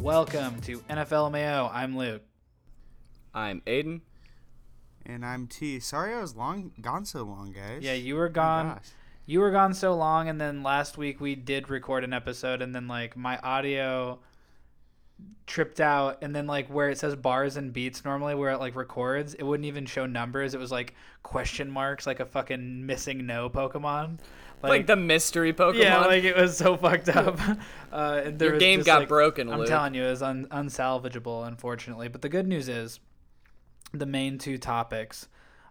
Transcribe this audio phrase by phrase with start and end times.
[0.00, 1.68] Welcome to NFL Mayo.
[1.72, 2.22] I'm Luke.
[3.34, 4.02] I'm Aiden.
[5.04, 5.80] And I'm T.
[5.80, 7.82] Sorry I was long gone so long, guys.
[7.82, 8.68] Yeah, you were Oh gone.
[8.68, 8.88] gosh.
[9.26, 12.74] You were gone so long, and then last week we did record an episode, and
[12.74, 14.20] then like my audio
[15.46, 18.74] tripped out, and then like where it says bars and beats normally, where it like
[18.76, 20.54] records, it wouldn't even show numbers.
[20.54, 24.18] It was like question marks, like a fucking MissingNo Pokemon.
[24.62, 25.78] Like, the mystery Pokemon.
[25.82, 27.38] yeah, like it was so fucked up.
[27.92, 29.68] Uh, and there Your game just, got like- broken, I'm Luke.
[29.68, 32.08] telling you, it was un- unsalvageable, unfortunately.
[32.08, 33.00] But the good news is,
[33.92, 35.28] the main two topics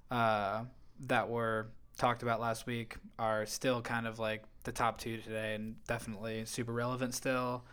[0.10, 0.64] uh,
[1.08, 5.54] that were talked about last week are still kind of like the top two today,
[5.56, 7.64] and definitely super relevant still.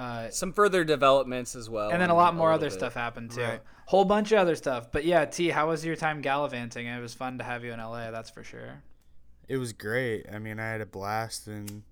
[0.00, 1.90] Uh, Some further developments as well.
[1.90, 2.78] and then a lot more little other bit.
[2.78, 3.42] stuff happened too.
[3.42, 3.60] Right.
[3.86, 4.90] Whole bunch of other stuff.
[4.90, 6.86] But yeah, T, how was your time gallivanting?
[6.86, 8.82] It was fun to have you in LA, that's for sure.
[9.46, 10.24] It was great.
[10.32, 11.82] I mean, I had a blast in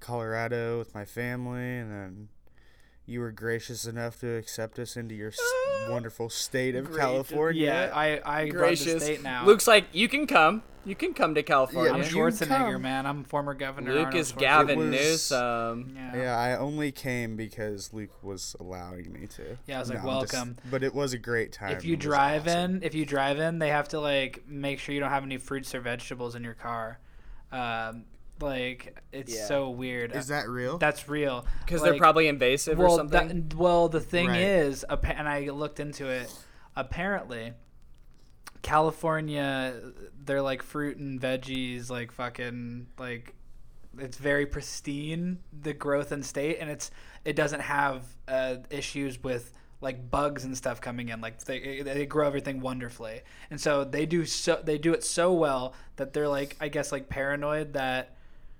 [0.00, 2.28] Colorado with my family, and then
[3.04, 5.32] you were gracious enough to accept us into your
[5.90, 7.66] wonderful state of California.
[7.66, 9.02] Yeah, I I run the Gracious.
[9.04, 9.44] state now.
[9.44, 10.62] Luke's like, you can come.
[10.84, 11.92] You can come to California.
[11.92, 12.82] I'm you Schwarzenegger, come.
[12.82, 13.06] man.
[13.06, 13.92] I'm former governor.
[13.92, 15.92] Luke Arnold is Gavin was- Newsom.
[15.94, 16.16] Yeah.
[16.16, 19.58] Yeah, I only came because Luke was allowing me to.
[19.66, 20.56] Yeah, I was like, No, I'm just- welcome.
[20.70, 21.76] but it was a great time.
[21.76, 22.76] If you drive awesome.
[22.76, 25.36] in, if you drive in, they have to like make sure you don't have any
[25.38, 26.98] fruits or vegetables in your car.
[27.52, 28.06] Um,
[28.40, 29.44] like it's Yeah.
[29.46, 30.16] so weird.
[30.16, 30.78] is that real?
[30.78, 31.46] That's real.
[31.64, 33.48] Because Like, they're probably invasive well, or something.
[33.50, 34.40] that- well, the thing Right.
[34.40, 36.32] is, and I looked into it.
[36.74, 37.52] Apparently,
[38.72, 39.74] California,
[40.24, 43.34] they're like fruit and veggies, like fucking like
[43.98, 46.90] it's very pristine the growth and state, and it's
[47.22, 51.20] it doesn't have uh, issues with like bugs and stuff coming in.
[51.20, 55.34] Like they they grow everything wonderfully, and so they do so they do it so
[55.34, 58.16] well that they're like I guess like paranoid that.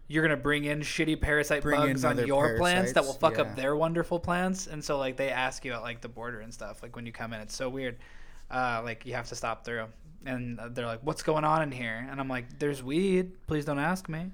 [0.09, 3.43] You're gonna bring in shitty parasite Bring bugs on your plants that will fuck yeah.
[3.43, 6.53] up their wonderful plants, and so like they ask you at like the border and
[6.53, 6.83] stuff.
[6.83, 7.97] Like when you come in, it's so weird.
[8.51, 9.87] Uh, like you have to stop through,
[10.27, 13.47] and uh, they're like, "What's going on in here?" And I'm like, "There's weed.
[13.47, 14.31] Please don't ask me."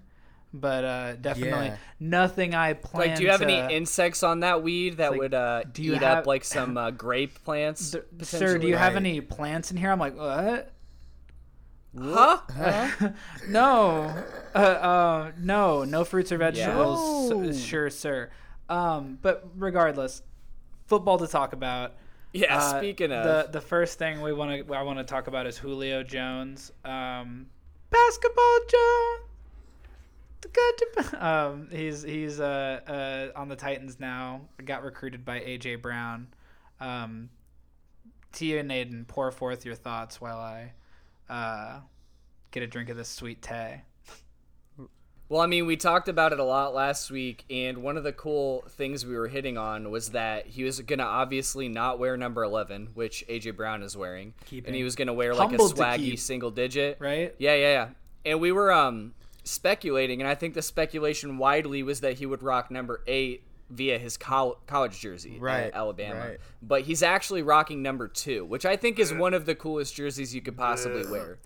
[0.55, 1.77] But uh, definitely Yeah.
[2.01, 3.09] nothing I plan.
[3.09, 5.83] like, do you have to, any insects on that weed that like, would uh, do
[5.83, 7.91] you eat have- up like some uh, grape plants?
[7.91, 8.69] Th- Sir, do potentially?
[8.71, 9.91] you have any plants in here?
[9.91, 10.73] I'm like, what?
[11.99, 12.39] Huh?
[13.49, 14.15] no,
[14.55, 17.31] uh, uh, no, no fruits or vegetables.
[17.31, 17.43] No.
[17.43, 18.31] S- sure, sir.
[18.69, 20.23] Um, but regardless,
[20.87, 21.95] football to talk about.
[22.33, 22.59] Yeah.
[22.59, 25.47] Uh, speaking of, the the first thing we want to I want to talk about
[25.47, 27.47] is Julio Jones, um,
[27.91, 29.25] basketball Jones.
[30.41, 30.75] The good.
[31.21, 32.81] Um, he's he's uh,
[33.35, 34.43] uh on the Titans now.
[34.65, 36.29] Got recruited by AJ Brown.
[36.81, 37.31] Um,
[38.33, 40.73] Tia and Aiden, pour forth your thoughts while I
[41.33, 41.81] uh,
[42.51, 43.83] get a drink of this sweet tea.
[45.31, 48.13] Well, I mean, we talked about it a lot last week, and one of the
[48.13, 52.17] cool things we were hitting on was that he was going to obviously not wear
[52.17, 54.33] number 11, which AJ Brown is wearing.
[54.47, 54.69] Keeping.
[54.69, 56.19] And he was going to wear like a swaggy keep.
[56.19, 56.97] single digit.
[56.99, 57.35] Right?
[57.39, 57.89] Yeah, yeah, yeah.
[58.25, 59.13] And we were um
[59.45, 63.99] speculating, and I think the speculation widely was that he would rock number 8 via
[63.99, 66.19] his col- college jersey Right, Alabama.
[66.21, 66.39] right.
[66.63, 70.35] But he's actually rocking number 2, which I think is one of the coolest jerseys
[70.35, 71.39] you could possibly wear.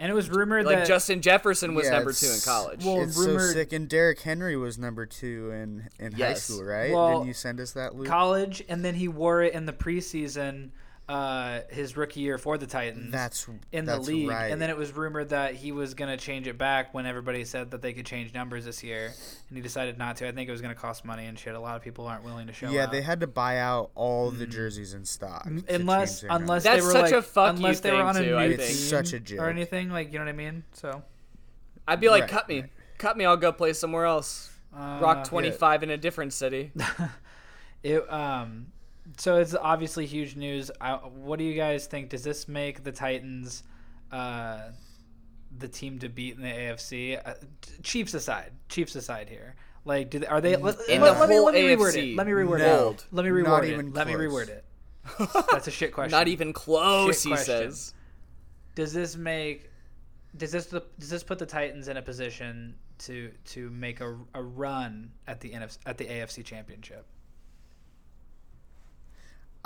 [0.00, 2.84] And it was rumored Like that Justin Jefferson was Yeah, number 2 in college.
[2.84, 3.72] Well, it's rumored- so sick.
[3.72, 6.92] And Derrick Henry was number two in, in high school, right?
[6.92, 8.06] Well, Didn't you send us that, Luke?
[8.06, 10.70] college, and then he wore it in the preseason,
[11.08, 13.10] uh, his rookie year for the Titans.
[13.10, 14.52] That's in that's the league, right.
[14.52, 17.44] and then it was rumored that he was going to change it back when everybody
[17.44, 19.12] said that they could change numbers this year,
[19.48, 20.28] and he decided not to.
[20.28, 21.54] I think it was going to cost money and shit.
[21.54, 22.70] A lot of people aren't willing to show.
[22.70, 22.92] yeah, out.
[22.92, 25.46] they had to buy out all the jerseys in stock.
[25.46, 25.64] Mm.
[25.68, 28.16] unless unless That's they were such like a fuck you unless they were thing, on
[28.16, 28.60] a too, new I team.
[28.60, 29.40] It's such a joke.
[29.40, 30.64] or anything like you know what I mean.
[30.74, 31.02] So
[31.86, 32.70] I'd be like, Right, cut me, right.
[32.98, 33.24] cut me.
[33.24, 34.50] I'll go play somewhere else.
[34.76, 36.72] uh, Rock twenty five in a different city.
[37.82, 38.72] It um,
[39.16, 40.70] so it's obviously huge news.
[40.80, 42.10] I, what do you guys think?
[42.10, 43.62] Does this make the Titans,
[44.12, 44.70] uh,
[45.56, 47.20] the team to beat in the AFC?
[47.24, 47.34] Uh,
[47.82, 49.56] Chiefs aside, Chiefs aside here.
[49.84, 50.56] Like, do they, are they?
[50.56, 52.16] Let, In let- the let me, whole let me reword AFC, it.
[52.16, 52.90] Let me reword no.
[52.90, 53.06] it.
[53.10, 53.72] Let me Not reword it.
[53.72, 54.64] even Let me reword it.
[55.50, 56.10] That's a shit question.
[56.10, 57.16] Not even close.
[57.16, 57.70] Shit He question.
[57.70, 57.94] says.
[58.74, 59.70] Does this make?
[60.36, 64.42] Does this does this put the Titans in a position to to make a, a
[64.42, 67.06] run at the NFC, at the AFC Championship?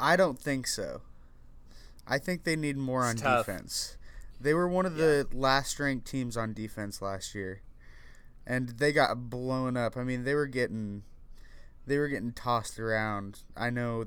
[0.02, 1.02] I don't think so.
[2.06, 3.46] I think they need more on tough.
[3.46, 3.96] defense.
[4.40, 7.62] They were one of the last ranked teams on defense last year.
[8.44, 9.96] And they got blown up.
[9.96, 11.04] I mean, they were getting
[11.87, 13.40] they were getting tossed around.
[13.56, 14.06] I know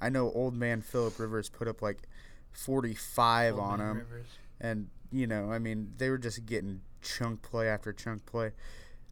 [0.00, 2.08] I know old man Philip Rivers put up like
[2.52, 3.96] 45 on Old man them.
[3.98, 4.26] Rivers.
[4.60, 8.52] and you know, I mean, they were just getting chunk play after chunk play.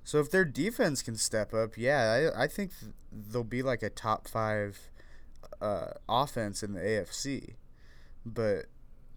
[0.05, 3.83] So if their defense can step up, yeah, I, I think th- they'll be like
[3.83, 4.91] a top five
[5.61, 7.55] uh, offense in the AFC.
[8.25, 8.67] But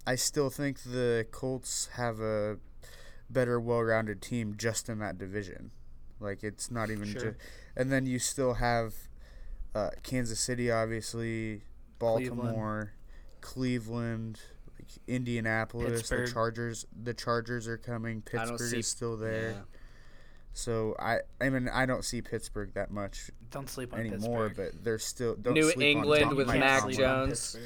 [0.07, 2.57] I still think the Colts have a
[3.29, 5.71] better, well-rounded team just in that division.
[6.19, 7.21] Like it's not even Sure.
[7.21, 7.37] just,
[7.75, 8.93] and then you still have
[9.75, 11.63] uh, Kansas City, obviously,
[11.99, 12.93] Baltimore,
[13.41, 14.39] Cleveland,
[14.77, 16.27] like Indianapolis, Pittsburgh.
[16.27, 16.85] the Chargers.
[17.03, 18.21] The Chargers are coming.
[18.21, 19.51] Pittsburgh see- is still there.
[19.51, 19.61] Yeah.
[20.53, 24.73] So I, I mean, I don't see Pittsburgh that much Don't sleep on anymore, Pittsburgh.
[24.73, 26.97] but they're still don't New sleep England Tom with Mike Mac Tomlin.
[26.97, 27.57] Jones.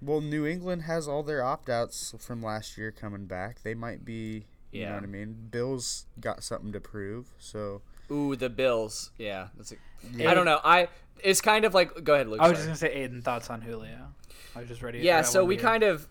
[0.00, 3.62] Well, New England has all their opt outs from last year coming back.
[3.62, 4.80] They might be, yeah.
[4.80, 5.48] you know what I mean.
[5.50, 7.80] Bills got something to prove, so
[8.10, 9.10] Ooh, the Bills.
[9.18, 9.72] Yeah, that's.
[9.72, 9.76] A,
[10.12, 10.30] Yeah.
[10.30, 10.60] I don't know.
[10.62, 10.88] I
[11.22, 12.04] it's kind of like.
[12.04, 12.40] Go ahead, Luke.
[12.40, 12.68] I was sorry.
[12.70, 14.08] just gonna say Aiden thoughts on Julio.
[14.54, 14.98] I was just ready.
[14.98, 16.06] Yeah, so we kind of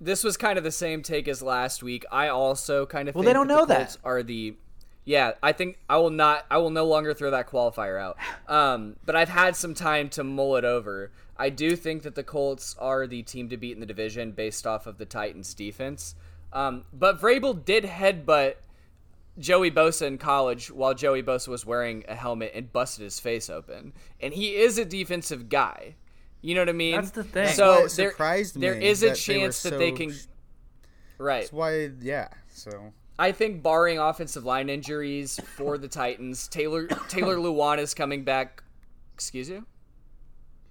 [0.00, 2.04] this was kind of the same take as last week.
[2.10, 3.96] I also kind of Well, think they don't that know the that.
[4.02, 4.56] Are the
[5.10, 8.16] Yeah, I think I will not I will no longer throw that qualifier out.
[8.46, 11.10] Um, but I've had some time to mull it over.
[11.36, 14.68] I do think that the Colts are the team to beat in the division based
[14.68, 16.14] off of the Titans defense.
[16.52, 18.54] Um, but Vrabel did headbutt
[19.36, 23.50] Joey Bosa in college while Joey Bosa was wearing a helmet and busted his face
[23.50, 23.92] open.
[24.20, 25.96] And he is a defensive guy.
[26.40, 26.94] You know what I mean?
[26.94, 27.48] That's the thing.
[27.48, 30.14] So why there, surprised there me is a that they were chance that they can.
[31.18, 31.40] Right.
[31.40, 32.28] That's why, yeah.
[32.52, 38.24] So I think barring offensive line injuries for the Titans, Taylor Taylor Lewan is coming
[38.24, 38.62] back.
[39.14, 39.66] Excuse you?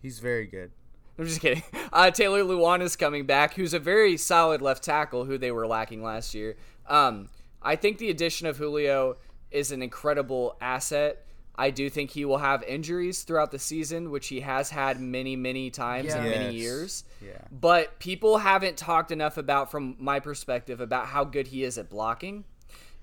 [0.01, 0.71] he's very good.
[1.17, 1.63] I'm just kidding.
[1.91, 5.67] Uh, Taylor Lewan is coming back, who's a very solid left tackle who they were
[5.67, 6.55] lacking last year.
[6.87, 7.29] Um,
[7.61, 9.17] I think the addition of Julio
[9.51, 11.25] is an incredible asset.
[11.59, 15.35] I do think he will have injuries throughout the season, which he has had many,
[15.35, 16.29] many times in Yeah.
[16.31, 17.03] many years.
[17.21, 17.41] Yeah.
[17.51, 21.89] But people haven't talked enough about, from my perspective, about how good he is at
[21.89, 22.45] blocking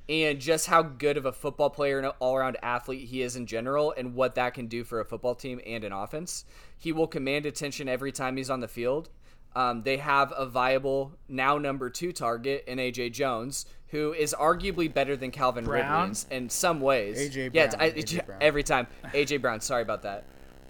[0.08, 3.44] and just how good of a football player and all around athlete he is in
[3.44, 6.46] general and what that can do for a football team and an offense.
[6.78, 9.10] He will command attention every time he's on the field.
[9.56, 14.92] Um, they have a viable, now number two target in AJ Jones, who is arguably
[14.92, 16.10] better than Calvin Brown?
[16.10, 17.18] Ridley in, in some ways.
[17.18, 17.50] A.J.
[17.54, 18.20] Yeah, I- A.J.
[18.26, 18.38] Brown.
[18.42, 18.86] every time.
[19.14, 20.24] AJ Brown, sorry about that.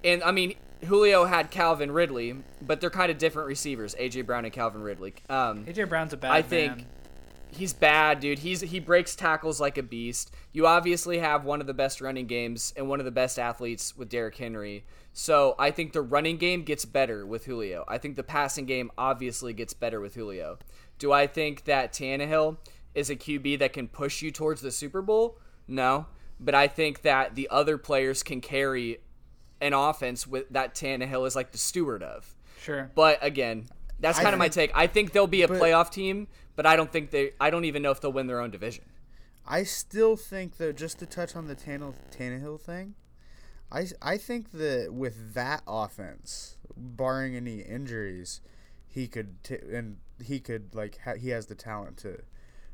[0.04, 0.54] And I mean,
[0.84, 5.14] Julio had Calvin Ridley, but they're kind of different receivers, AJ Brown and Calvin Ridley.
[5.28, 6.86] Um, AJ Brown's a bad I think man.
[7.50, 8.40] He's bad, dude.
[8.40, 10.32] He's he breaks tackles like a beast.
[10.52, 13.96] You obviously have one of the best running games and one of the best athletes
[13.96, 14.84] with Derrick Henry.
[15.12, 17.84] So I think the running game gets better with Julio.
[17.88, 20.58] I think the passing game obviously gets better with Julio.
[20.98, 22.58] Do I think that Tannehill
[22.94, 25.38] is a QB that can push you towards the Super Bowl?
[25.66, 26.06] No.
[26.38, 28.98] But I think that the other players can carry
[29.60, 32.34] an offense with that Tannehill is like the steward of.
[32.60, 32.90] Sure.
[32.94, 33.68] But again,
[34.00, 34.70] that's I kind of my take.
[34.74, 37.32] I think they'll be a but- playoff team, but I don't think they.
[37.40, 38.84] I don't even know if they'll win their own division.
[39.46, 42.94] I still think though, just to touch on the Tannehill, Tannehill thing,
[43.70, 48.40] I I think that with that offense, barring any injuries,
[48.88, 52.22] he could t- and he could like ha- he has the talent to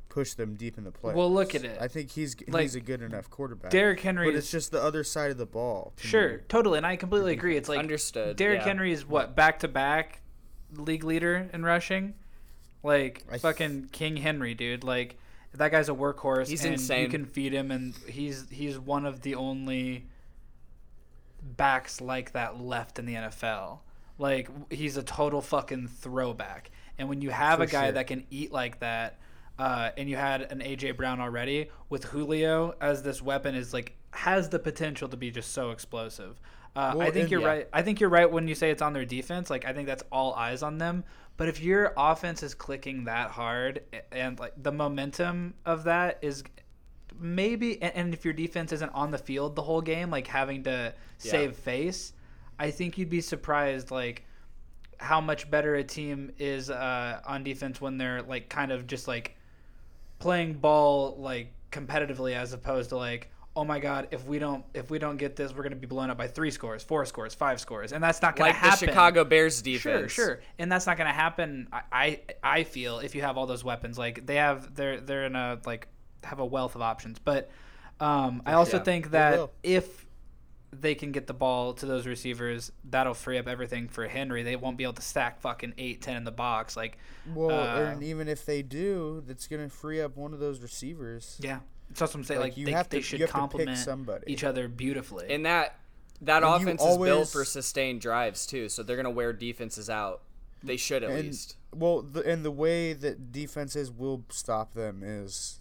[0.08, 1.14] push them deep in the play.
[1.14, 1.78] Well, look at it.
[1.80, 3.70] I think he's Like, he's a good enough quarterback.
[3.70, 5.94] Derrick Henry but it's just the other side of the ball.
[5.96, 6.38] Sure, me.
[6.48, 7.56] totally, and I completely agree.
[7.56, 8.66] It's like Understood, Derrick yeah.
[8.66, 10.20] Henry is what back to back
[10.74, 12.14] league leader in rushing,
[12.82, 14.84] like I th- fucking King Henry, dude.
[14.84, 15.16] Like
[15.54, 16.48] that guy's a workhorse.
[16.48, 17.02] He's and insane.
[17.02, 20.06] You can feed him, and he's he's one of the only
[21.42, 23.80] backs like that left in the NFL.
[24.18, 26.70] Like he's a total fucking throwback.
[26.98, 27.92] And when you have For a guy sure.
[27.92, 29.18] that can eat like that,
[29.58, 33.96] uh, and you had an AJ Brown already with Julio as this weapon is like
[34.12, 36.40] has the potential to be just so explosive.
[36.74, 37.46] Uh, Well, I think and- you're yeah.
[37.46, 37.68] right.
[37.72, 39.50] I think you're right when you say it's on their defense.
[39.50, 41.04] Like I think that's all eyes on them.
[41.36, 46.44] But if your offense is clicking that hard and like the momentum of that is
[47.18, 50.62] maybe and, and if your defense isn't on the field the whole game like having
[50.64, 52.14] to save face
[52.58, 54.24] i think you'd be surprised like
[54.98, 59.06] how much better a team is uh, on defense when they're like kind of just
[59.08, 59.36] like
[60.20, 64.90] playing ball like competitively as opposed to like oh my god if we don't if
[64.90, 67.34] we don't get this we're going to be blown up by three scores four scores
[67.34, 70.12] five scores and that's not going Like to the happen Chicago Bears Sure, defense.
[70.12, 71.68] sure, sure, and that's not going to happen.
[71.72, 75.26] I, I, I feel if you have all those weapons, like they have, they're they're
[75.26, 75.88] in a like
[76.24, 77.18] have a wealth of options.
[77.18, 77.50] But
[78.00, 79.52] um, I also Yeah, think that will.
[79.62, 80.06] if
[80.74, 84.42] they can get the ball to those receivers, that'll free up everything for Henry.
[84.42, 86.74] They won't be able to stack fucking eight, ten in the box.
[86.76, 90.60] Like, Well, uh, and even if they do, that's gonna free up one of those
[90.62, 91.38] receivers.
[91.42, 91.58] yeah,
[91.98, 92.40] that's what I'm saying.
[92.40, 94.32] Like, Like, you they, have they should you have to complement somebody.
[94.32, 95.32] each other beautifully.
[95.32, 95.76] And that
[96.22, 99.90] that And you offense is built for sustained drives too, so they're gonna wear defenses
[99.90, 100.22] out.
[100.62, 101.56] They should at and, least.
[101.74, 105.60] Well, the, and the way that defenses will stop them is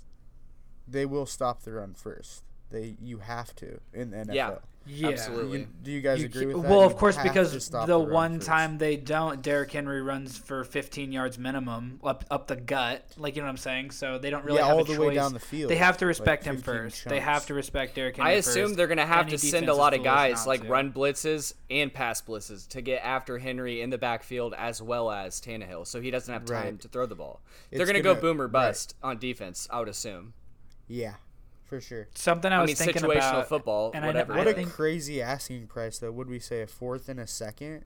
[0.88, 2.44] they will stop the run first.
[2.72, 4.34] They you have to in the NFL.
[4.34, 4.56] Yeah.
[4.88, 5.10] Yeah.
[5.10, 5.60] Absolutely.
[5.60, 6.68] You- do you guys You agree with that?
[6.70, 8.48] Well, You of course, because stop the, run one first.
[8.48, 13.36] time they don't, Derrick Henry runs for 15 yards minimum up up the gut, like
[13.36, 13.92] you know what I'm saying.
[13.92, 15.10] So they don't really Yeah, have all a the choice.
[15.10, 17.08] way down the field, They have to like respect him 15 first.
[17.10, 18.32] They have to respect Derrick Henry.
[18.32, 18.78] I assume first.
[18.78, 20.68] they're going to have Any to send a lot of guys like to.
[20.68, 25.40] run blitzes and pass blitzes to get after Henry in the backfield as well as
[25.40, 26.80] Tannehill, so he doesn't have time Right.
[26.80, 27.42] to throw the ball.
[27.70, 28.51] they're going to go gonna- boom or right.
[28.51, 30.34] bust on defense, I would assume.
[30.88, 31.13] Yeah,
[31.72, 32.08] for sure.
[32.13, 34.34] Something I I was mean, thinking situational about, football, and I whatever.
[34.34, 36.12] I What a think crazy asking price, though.
[36.12, 37.86] Would we say a fourth and a second?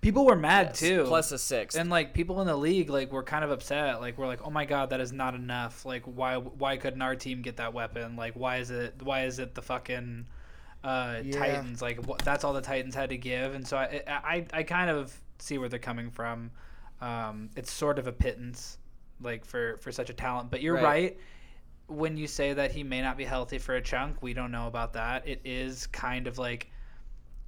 [0.00, 1.04] people were mad Yes, too.
[1.06, 1.76] Plus a sixth.
[1.78, 4.50] and like people in the league like were kind of upset like we're like oh
[4.50, 8.16] my god that is not enough like why why couldn't our team get that weapon
[8.16, 10.24] like why is it why is it the fucking
[10.84, 11.38] uh Yeah.
[11.38, 14.62] titans like what, that's all the titans had to give and so I, I i
[14.62, 16.50] kind of see where they're coming from
[17.02, 18.78] um it's sort of a pittance
[19.20, 20.82] like for for such a talent but you're Right.
[20.84, 21.18] right
[21.90, 24.66] when you say that he may not be healthy for a chunk we don't know
[24.66, 26.70] about that it is kind of like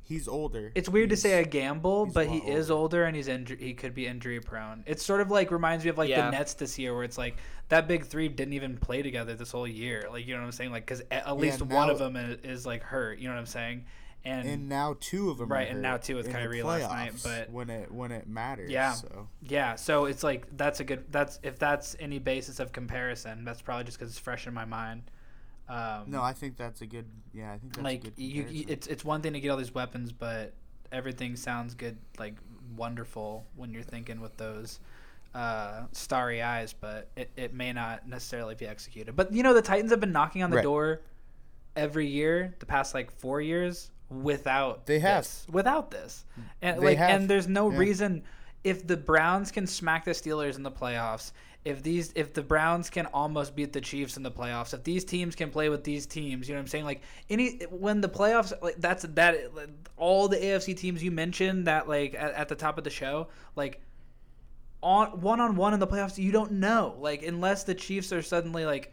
[0.05, 0.73] He's older.
[0.75, 3.59] it's weird to say a gamble, but a he lot is older and he's inju-
[3.59, 4.83] he could be injury prone.
[4.85, 6.27] It's sort of like reminds me of like Yeah.
[6.27, 7.37] the Nets this year, where it's like
[7.69, 10.09] that big three didn't even play together this whole year.
[10.11, 10.73] Like you know what I'm saying?
[10.73, 13.21] Like because at, at least one now- of them is, is like hurt.
[13.21, 13.85] You know what I'm saying?
[14.25, 15.49] And, and now two of them.
[15.51, 18.71] Right, and now two with Kyrie last night, but- when it when it matters.
[18.71, 18.93] Yeah.
[18.93, 19.29] So.
[19.43, 21.05] yeah, so it's like that's a good.
[21.11, 24.65] That's if that's any basis of comparison, that's probably just because it's fresh in my
[24.65, 25.03] mind.
[25.69, 27.07] Um, No, I think that's a good.
[27.33, 29.49] Yeah, I think that's a like good you, you, it's it's one thing to get
[29.49, 30.53] all these weapons, but
[30.93, 32.35] everything sounds good, like
[32.77, 34.79] wonderful when you're thinking with those
[35.35, 39.17] uh, starry eyes, but it, it may not necessarily be executed.
[39.17, 40.63] But you know, the Titans have been knocking on the Right.
[40.63, 41.01] door
[41.75, 43.91] every year the past like four years
[44.23, 45.25] without They have.
[45.25, 46.25] this, without this,
[46.61, 47.11] and They like have.
[47.11, 47.79] and there's no Yeah.
[47.79, 48.23] reason
[48.65, 51.33] if the Browns can smack the Steelers in the playoffs.
[51.65, 55.05] If these, if the Browns can almost beat the Chiefs in the playoffs, if these
[55.05, 56.85] teams can play with these teams, you know what I'm saying?
[56.85, 59.37] Like any when the playoffs, like that's that
[59.97, 63.29] all the AFC teams you mentioned that like at, at the top of the show,
[63.55, 63.81] like
[64.83, 66.97] on one on one in the playoffs, you don't know.
[66.99, 68.93] Like unless the Chiefs are suddenly like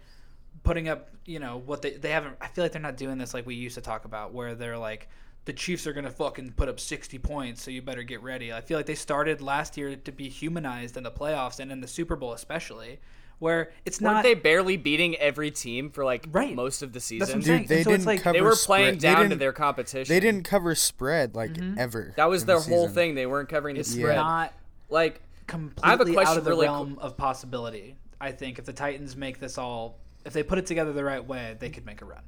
[0.64, 2.36] putting up, you know, what they they haven't.
[2.42, 4.78] I feel like they're not doing this like we used to talk about, where they're
[4.78, 5.10] like
[5.46, 8.54] the Chiefs are gonna fucking put up sixty points, so you better get ready.
[8.54, 11.82] I feel like they started last year to be humanized in the playoffs and in
[11.82, 13.00] the Super Bowl especially,
[13.40, 14.24] where it's Weren't not.
[14.24, 16.54] they barely beating every team for like Right.
[16.54, 17.40] most of the season?
[17.40, 19.16] Dude, they so didn't it's like- cover they were playing spread.
[19.16, 20.14] Down to their competition.
[20.14, 21.80] They didn't cover spread like mm-hmm.
[21.80, 22.14] ever.
[22.18, 22.96] That was their the whole season.
[22.96, 23.16] thing.
[23.16, 24.18] They weren't covering the it's spread.
[24.18, 24.54] not
[24.90, 27.96] like completely I have a question out of the really realm of possibility.
[28.22, 31.26] I think if the Titans make this all, if they put it together the right
[31.26, 32.24] way, they could make a run.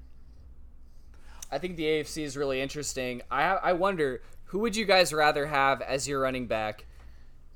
[1.51, 3.21] I think the AFC is really interesting.
[3.29, 6.85] I I wonder who would you guys rather have as your running back,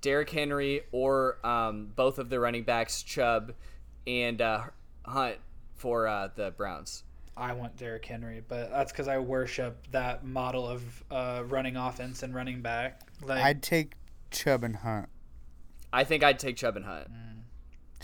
[0.01, 3.53] Derrick Henry or um, both of the running backs, Chubb
[4.05, 4.63] and uh,
[5.05, 5.37] Hunt
[5.75, 7.03] for uh, the Browns.
[7.37, 12.23] I want Derrick Henry, but that's because I worship that model of uh, running offense
[12.23, 13.01] and running back.
[13.21, 13.95] Like, I'd take
[14.31, 15.09] Chubb and Hunt.
[15.91, 17.07] I think I'd take Chubb and Hunt.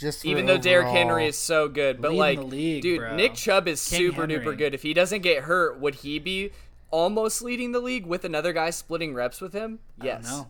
[0.02, 3.16] Just Even though Derrick Henry is so good, but like, the league, dude, bro.
[3.16, 4.38] Nick Chubb is King super Henry.
[4.44, 4.74] duper good.
[4.74, 6.50] If he doesn't get hurt, would he be
[6.90, 9.78] almost leading the league with another guy splitting reps with him?
[10.02, 10.48] Yes, no,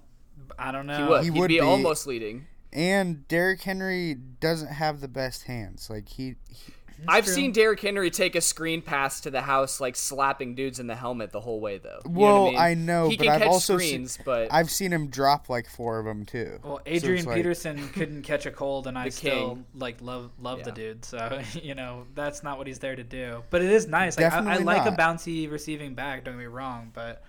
[0.59, 0.97] I don't know.
[0.97, 1.25] he would.
[1.25, 1.61] He He'd would be, be.
[1.61, 2.47] almost leading.
[2.73, 5.89] and Derrick Henry doesn't have the best hands.
[5.91, 6.73] Like he, he
[7.09, 7.35] I've true.
[7.35, 10.95] seen Derrick Henry take a screen pass to the house, like slapping dudes in the
[10.95, 12.01] helmet the whole way, though.
[12.05, 12.59] You know what well, I, mean?
[12.59, 15.49] I know, he but can I've catch also screens, seen, but I've seen him drop
[15.49, 16.59] like four of them too.
[16.63, 20.65] Well, So Adrian like- Peterson couldn't catch a cold, and I still like love love
[20.65, 21.05] the dude.
[21.05, 23.43] So you know that's not what he's there to do.
[23.51, 24.17] But it is nice.
[24.17, 26.25] Like, I, I Definitely like a bouncy receiving back.
[26.25, 27.25] Don't get me wrong, but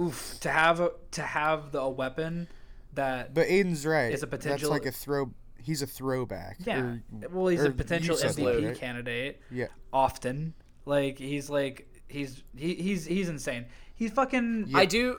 [0.00, 2.48] oof, to have a, to have the a weapon
[2.94, 4.12] that But Aiden's right.
[4.12, 5.32] It's a potential- That's like a throw.
[5.64, 6.58] He's a throwback.
[6.64, 8.76] yeah, or- well he's a potential you MVP that, right?
[8.78, 9.40] candidate.
[9.50, 9.66] Yeah.
[9.92, 10.54] often.
[10.86, 13.66] Like he's like he's he, he's he's insane.
[13.94, 14.70] He's fucking.
[14.74, 15.18] I do.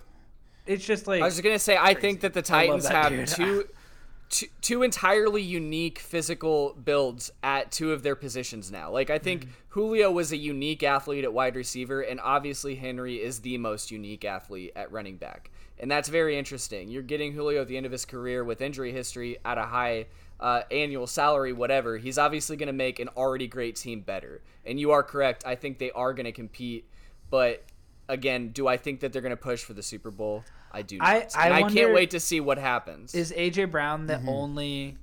[0.66, 3.28] It's just like I was gonna say I think that the Titans that have dude.
[3.28, 3.66] two,
[4.30, 8.92] two two entirely unique physical builds at two of their positions now.
[8.92, 9.52] Like I think Mm-hmm.
[9.70, 14.24] Julio was a unique athlete at wide receiver, and obviously Henry is the most unique
[14.24, 16.88] athlete at running back, and that's very interesting.
[16.90, 20.06] You're getting Julio at the end of his career with injury history at a high.
[20.40, 24.42] Uh, annual salary, whatever, he's obviously going to make an already great team better.
[24.66, 25.44] And you are correct.
[25.46, 26.86] I think they are going to compete.
[27.30, 27.64] But
[28.10, 30.44] again, do I think that they're going to push for the Super Bowl?
[30.72, 31.08] I do not.
[31.08, 33.16] I- and I I can't wait to see what happens.
[33.16, 34.30] Is AJ Brown the Mm-hmm.
[34.30, 34.98] only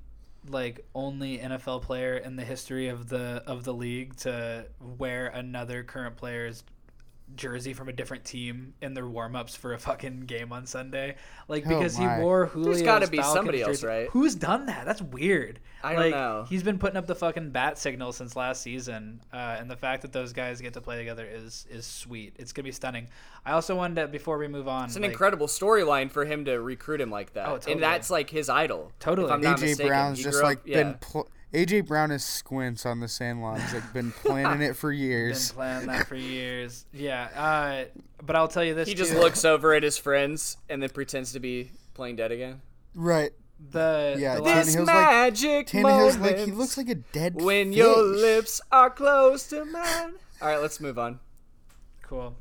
[0.49, 4.67] like only NFL player in the history of the of the league to
[4.99, 6.65] wear another current player's
[7.37, 11.17] jersey from a different team in their warm-ups for a fucking game on Sunday.
[11.49, 12.19] Like Oh because he my.
[12.21, 13.87] wore Julio's gotta be Falcons somebody else, jersey.
[13.87, 14.09] right?
[14.11, 14.85] Who's done that?
[14.85, 15.61] That's weird.
[15.85, 16.47] I don't know.
[16.49, 20.03] He's been putting up the fucking bat signal since last season, uh, and the fact
[20.03, 22.35] that those guys get to play together is is sweet.
[22.39, 23.09] It's gonna be stunning.
[23.45, 24.85] I also wanted to before we move on.
[24.85, 27.73] It's an like, incredible storyline for him to recruit him like that, Oh, totally.
[27.73, 28.93] and that's like his idol.
[29.01, 29.27] Totally.
[29.27, 29.87] If I'm not AJ.
[29.87, 30.83] Brown's He just grew up- like yeah.
[30.85, 30.95] been.
[31.01, 33.61] Pl- AJ Brown is squints on the Sandlot.
[33.61, 35.53] He's like been planning it for Been years.
[35.53, 36.87] planning that for years.
[36.93, 38.89] Yeah, uh, but I'll tell you this.
[38.89, 39.19] He just too.
[39.19, 42.63] looks over at his friends and then pretends to be playing dead again.
[42.95, 43.33] Right.
[43.71, 46.95] the Yeah, the Tannehill's last- This like- magic Tannehill's moment like he looks like a
[46.97, 47.77] dead when fish.
[47.79, 50.15] your lips are close to mine.
[50.41, 51.21] All right, let's move on.
[52.03, 52.35] cool.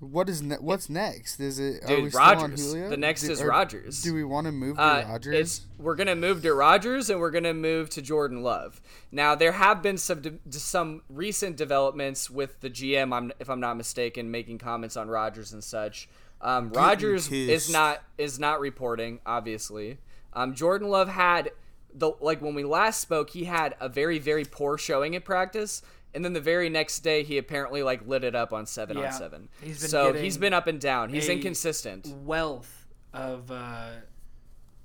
[0.00, 1.40] What is ne- what's next?
[1.40, 2.72] Is it are Dude, we still on Rodgers.
[2.72, 2.88] Julio?
[2.88, 4.02] The next Do- is or Rodgers.
[4.02, 5.34] Do we want to move to Uh, Rodgers?
[5.34, 8.80] it's we're gonna move to Rodgers and we're gonna move to Jordan Love.
[9.10, 13.12] Now there have been some de- some recent developments with the GM.
[13.12, 16.08] I'm, if I'm not mistaken, making comments on Rodgers and such.
[16.40, 19.18] Um, Rodgers is not is not reporting.
[19.26, 19.98] Obviously,
[20.32, 21.50] um, Jordan Love had
[21.92, 25.82] the like when we last spoke, he had a very very poor showing at practice.
[26.14, 29.06] And then the very next day, he apparently like lit it up on seven Yeah.
[29.06, 29.48] on seven.
[29.62, 31.10] He's been so he's been up and down.
[31.10, 32.06] He's inconsistent.
[32.24, 33.90] Wealth of uh,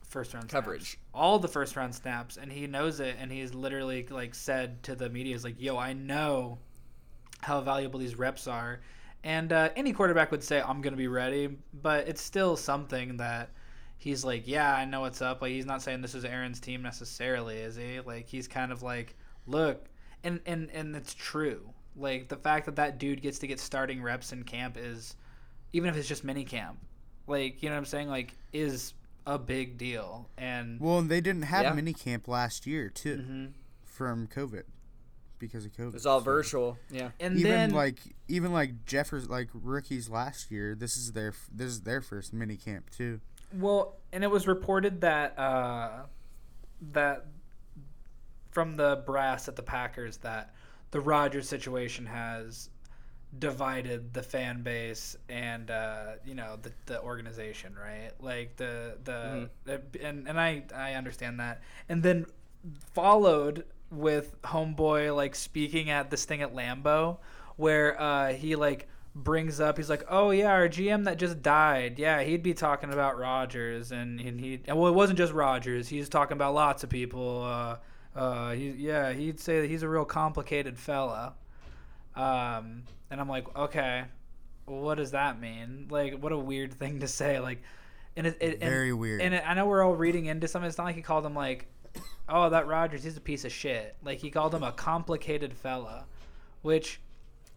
[0.08, 0.54] first round snaps.
[0.66, 1.00] Coverage.
[1.14, 3.16] All the first round snaps, and he knows it.
[3.20, 6.60] And he's literally like said to the media, "Is like, yo, I know
[7.42, 8.82] how valuable these reps are."
[9.24, 13.50] And uh, any quarterback would say, "I'm gonna be ready," but it's still something that
[13.98, 16.82] he's like, "Yeah, I know what's up." Like he's not saying this is Aaron's team
[16.82, 18.02] necessarily, is he?
[18.02, 19.16] Like he's kind of like,
[19.48, 19.86] "Look,"
[20.24, 21.70] and and and it's true.
[21.96, 25.16] Like the fact that that dude gets to get starting reps in camp is,
[25.74, 26.78] even if it's just mini camp,
[27.28, 28.94] like you know what I'm saying, like is
[29.28, 30.30] a big deal.
[30.38, 31.74] And well, and they didn't have Yeah.
[31.74, 33.54] mini camp last year too, Mhm.
[33.84, 34.64] from COVID,
[35.40, 35.96] because of COVID.
[35.96, 36.78] It's all so- virtual.
[36.90, 37.12] Yeah.
[37.20, 40.74] and Even then like even like Jeffers like rookies last year.
[40.76, 43.22] This is their this is their first mini camp too.
[43.54, 46.06] Well, and it was reported that uh,
[46.94, 47.28] that
[48.54, 50.54] from the brass at the Packers that
[50.92, 52.70] the Rodgers situation has
[53.40, 58.12] divided the fan base and uh, you know the, the organization, right?
[58.20, 62.26] Like the the, the and and I I understand that, and then
[62.94, 67.18] followed with homeboy like speaking at this thing at Lambeau
[67.58, 72.00] where uh, he like brings up he's like oh yeah our GM that just died.
[72.00, 76.10] Yeah he'd be talking about Rodgers and, and he well it wasn't just Rodgers he's
[76.10, 77.78] talking about lots of people uh,
[78.16, 81.34] uh, he, yeah he'd say that he's a real complicated fella
[82.16, 84.04] um, and I'm like okay
[84.66, 87.62] what does that mean like what a weird thing to say like
[88.16, 89.22] and it, it and- Very weird.
[89.22, 90.70] and I know we're all reading into something.
[90.70, 91.66] It's not like he called him like,
[92.30, 96.06] "Oh, that Rodgers, he's a piece of shit." Like he called him a complicated fella,
[96.62, 97.02] which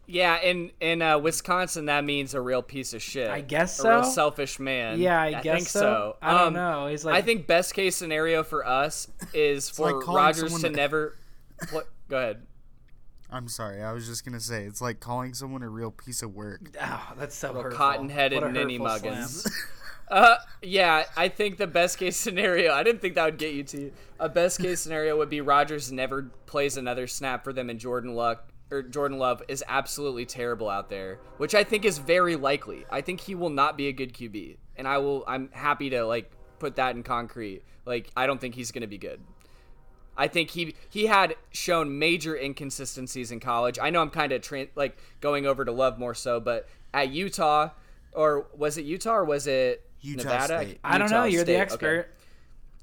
[0.08, 3.28] Yeah, in in uh, Wisconsin, that means a real piece of shit.
[3.28, 3.88] I guess so.
[3.90, 4.10] A real so.
[4.10, 5.00] selfish man.
[5.00, 5.80] Yeah, I guess think so.
[5.80, 6.16] so.
[6.22, 6.86] I don't Um, know.
[6.86, 10.66] He's like, I think best case scenario for us is for like Rodgers someone to
[10.68, 11.16] a- never.
[11.70, 11.88] What?
[12.08, 12.42] Go ahead.
[13.30, 13.82] I'm sorry.
[13.82, 16.60] I was just gonna say it's like calling someone a real piece of work.
[16.80, 17.76] oh, that's so Real hurtful.
[17.78, 19.46] cotton-headed What a ninny muggins.
[20.08, 22.72] Uh, yeah, I think the best case scenario.
[22.72, 23.90] I didn't think that would get you to
[24.20, 28.14] a best case scenario would be Rodgers never plays another snap for them, and Jordan
[28.14, 32.84] Luck or Jordan Love is absolutely terrible out there, which I think is very likely.
[32.90, 35.24] I think he will not be a good QB, and I will.
[35.26, 37.62] I'm happy to like put that in concrete.
[37.84, 39.20] Like I don't think he's going to be good.
[40.16, 43.78] I think he he had shown major inconsistencies in college.
[43.80, 47.10] I know I'm kind of tra- like going over to Love more so, but at
[47.10, 47.70] Utah,
[48.12, 50.62] or was it Utah or was it Utah Nevada?
[50.62, 50.80] State.
[50.82, 51.24] I don't know.
[51.24, 51.62] Utah You're the State, okay.
[51.62, 52.08] expert.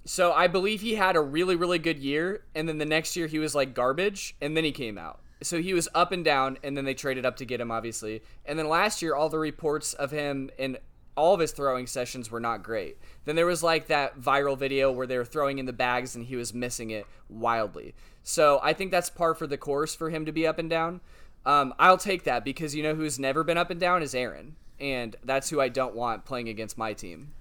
[0.05, 3.27] So I believe he had a really really good year, and then the next year
[3.27, 5.19] he was like garbage, and then he came out.
[5.43, 8.23] So he was up and down, and then they traded up to get him, obviously.
[8.45, 10.77] And then last year, all the reports of him in
[11.15, 12.97] all of his throwing sessions were not great.
[13.25, 16.25] Then there was like that viral video where they were throwing in the bags and
[16.25, 17.93] he was missing it wildly.
[18.23, 21.01] So I think that's par for the course for him to be up and down.
[21.45, 24.55] Um, I'll take that because you know who's never been up and down is Aaron,
[24.79, 27.33] and that's who I don't want playing against my team.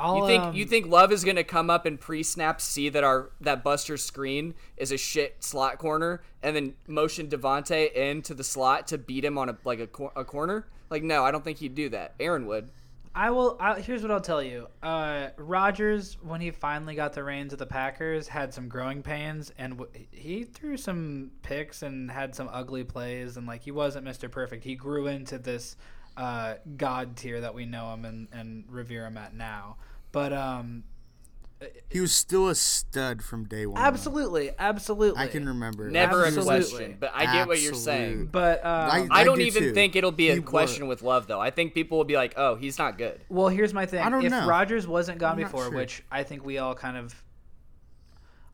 [0.00, 3.04] I'll, You think um, you think Love is gonna come up and pre-snap, see that
[3.04, 8.44] our that Buster Skrine is a shit slot corner, and then motion Davante into the
[8.44, 10.66] slot to beat him on a like a, cor- a corner?
[10.90, 12.14] Like, no, I don't think he'd do that.
[12.18, 12.70] Aaron would.
[13.14, 13.56] I will.
[13.58, 14.68] I, here's what I'll tell you.
[14.82, 19.52] Uh, Rodgers, when he finally got the reins of the Packers, had some growing pains,
[19.58, 24.06] and w- he threw some picks and had some ugly plays, and like he wasn't
[24.06, 24.30] Mr.
[24.30, 24.62] Perfect.
[24.62, 25.76] He grew into this
[26.20, 29.76] uh, god tier that we know him and, and revere him at now.
[30.12, 30.84] But um,
[31.88, 33.76] He was still a stud from day one.
[33.80, 33.86] though.
[33.86, 35.20] absolutely, absolutely.
[35.22, 35.90] I can remember.
[35.90, 36.54] Never Absolutely.
[36.56, 38.26] a question, but I get what you're saying.
[38.32, 39.72] But um, I- I don't do even too.
[39.74, 40.96] think it'll be a He question was.
[40.98, 41.40] with love, though.
[41.40, 44.00] I think people will be like, "Oh, he's not good." Well, here's my thing.
[44.00, 44.46] I don't if know.
[44.46, 45.74] Rodgers wasn't gone I'm before, sure.
[45.74, 47.14] which I think we all kind of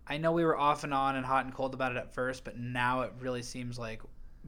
[0.07, 2.45] I know we were off and on and hot and cold about it at first,
[2.45, 4.03] but now it really seems like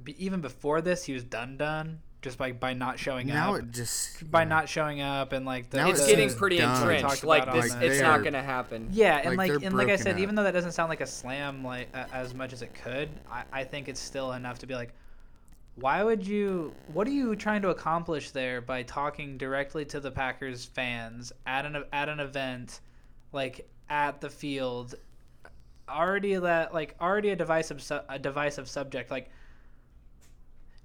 [0.05, 3.61] be, even before this he was done done just by by not showing Now up.
[3.61, 4.49] it just by yeah.
[4.49, 6.77] not showing up and like the, Now It's the- getting pretty done.
[6.77, 7.23] Entrenched.
[7.25, 8.89] Like this, Like, it's not gonna happen.
[8.91, 10.21] Yeah, and Like, like, and like I said, up.
[10.21, 13.09] even though that doesn't sound like a slam like uh, as much as it could,
[13.31, 14.93] I, I think it's still enough to be like,
[15.77, 16.75] why would you?
[16.93, 21.65] What are you trying to accomplish there by talking directly to the Packers fans at
[21.67, 22.81] an at an event,
[23.33, 24.97] like at the field?
[25.89, 29.31] Already that like already a divisive su- a divisive subject like.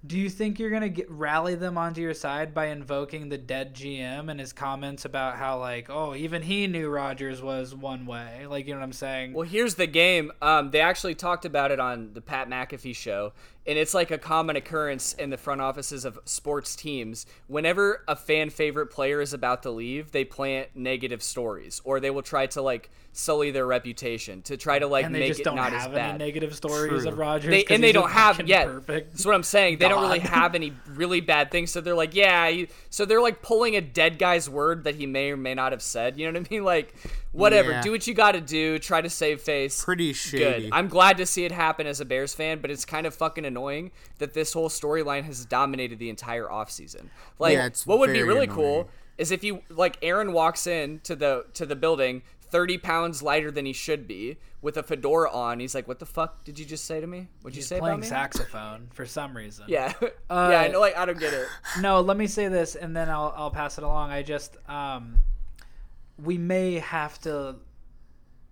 [0.05, 3.73] Do you think you're gonna get rally them onto your side by invoking the dead
[3.73, 8.45] GM and his comments about how like oh even he knew Rodgers was one way
[8.47, 9.33] like you know what I'm saying?
[9.33, 10.31] Well, here's the game.
[10.41, 13.33] Um, they actually talked about it on the Pat McAfee show,
[13.65, 17.25] and it's like a common occurrence in the front offices of sports teams.
[17.47, 22.09] Whenever a fan favorite player is about to leave, they plant negative stories, or they
[22.09, 25.41] will try to like sully their reputation to try to like and they make just
[25.41, 26.15] it don't not as have bad.
[26.15, 27.07] any negative stories True.
[27.09, 27.51] of Rodgers.
[27.51, 28.65] They, 'cause and they don't have fucking yet.
[28.67, 29.11] Perfect.
[29.11, 29.77] That's what I'm saying.
[29.77, 31.71] They don't really have any really bad things.
[31.71, 32.65] So they're like, yeah.
[32.89, 35.81] So they're like pulling a dead guy's word that he may or may not have
[35.83, 36.17] said.
[36.17, 36.63] You know what I mean?
[36.63, 36.95] Like,
[37.33, 37.71] whatever.
[37.71, 37.81] Yeah.
[37.81, 38.79] Do what you got to do.
[38.79, 39.83] Try to save face.
[39.83, 40.63] pretty shady.
[40.63, 40.69] Good.
[40.71, 43.43] I'm glad to see it happen as a Bears fan, but it's kind of fucking
[43.45, 47.07] annoying that this whole storyline has dominated the entire offseason.
[47.39, 48.49] Like, Yeah, it's what would be really annoying.
[48.49, 53.21] cool is if you like Aaron walks in to the to the building 30 pounds
[53.23, 55.59] lighter than he should be with a fedora on.
[55.59, 57.27] He's like, "What the fuck did you just say to me?
[57.41, 59.65] What'd you He's say playing about me?" saxophone for some reason.
[59.67, 59.93] Yeah.
[60.29, 61.47] Uh, yeah, I know like I don't get it.
[61.79, 64.09] No, let me say this, and then I'll I'll pass it along.
[64.11, 65.19] I just um,
[66.17, 67.55] we may have to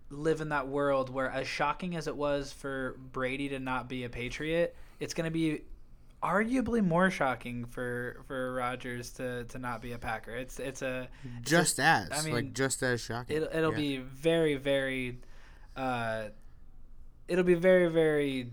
[0.10, 4.04] live in that world where, as shocking as it was for Brady to not be
[4.04, 5.62] a Patriot, it's going to be
[6.22, 10.36] arguably more shocking for for Rodgers to to not be a Packer.
[10.36, 11.08] It's it's a
[11.40, 13.38] it's just as I mean, like just as shocking.
[13.38, 13.78] It'll, it'll Yeah.
[13.78, 15.20] be very, very,
[15.76, 16.26] uh,
[17.28, 18.52] it'll be very, very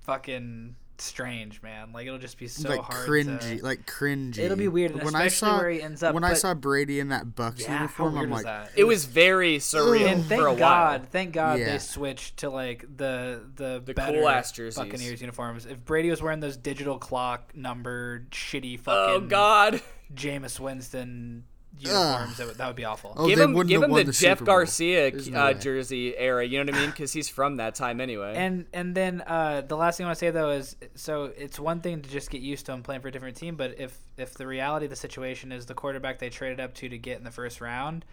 [0.00, 1.92] fucking strange, man.
[1.92, 3.64] Like it'll just be so like hard cringy, to.
[3.64, 4.38] like cringy.
[4.38, 7.08] It'll be weird, when I saw where he ends up, when I saw Brady in
[7.08, 8.70] that Bucks yeah, uniform, I'm like, that?
[8.76, 11.08] It was very surreal and thank for a God, while.
[11.10, 11.72] thank God Yeah.
[11.72, 14.76] they switched to like the the, The better cool-ass jerseys.
[14.78, 15.66] Buccaneers uniforms.
[15.66, 19.82] If Brady was wearing those digital clock numbered shitty oh, fucking Oh god.
[20.14, 21.44] Jameis Winston
[21.78, 23.12] uniforms, that would, that would be awful.
[23.16, 26.70] oh, give him give him the, the Jeff Garcia no uh, jersey era, you know
[26.70, 26.92] what I mean?
[26.92, 28.34] Cuz he's from that time anyway.
[28.36, 31.58] And and then uh, the last thing I want to say though is so it's
[31.58, 33.98] one thing to just get used to him playing for a different team, but if
[34.16, 37.18] if the reality of the situation is the quarterback they traded up to to get
[37.18, 38.04] in the first round,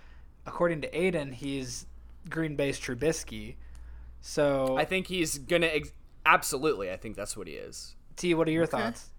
[0.46, 1.86] according to Aiden, he's
[2.30, 3.56] Green Bay's Trubisky.
[4.22, 5.92] So I think he's going to ex-
[6.26, 6.92] absolutely.
[6.92, 7.96] I think that's what he is.
[8.16, 8.72] T, what are your Okay.
[8.72, 9.10] thoughts?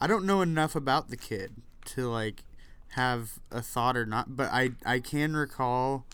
[0.00, 1.52] I don't know enough about the kid
[1.86, 2.44] to like
[2.90, 6.06] have a thought or not, but I I can recall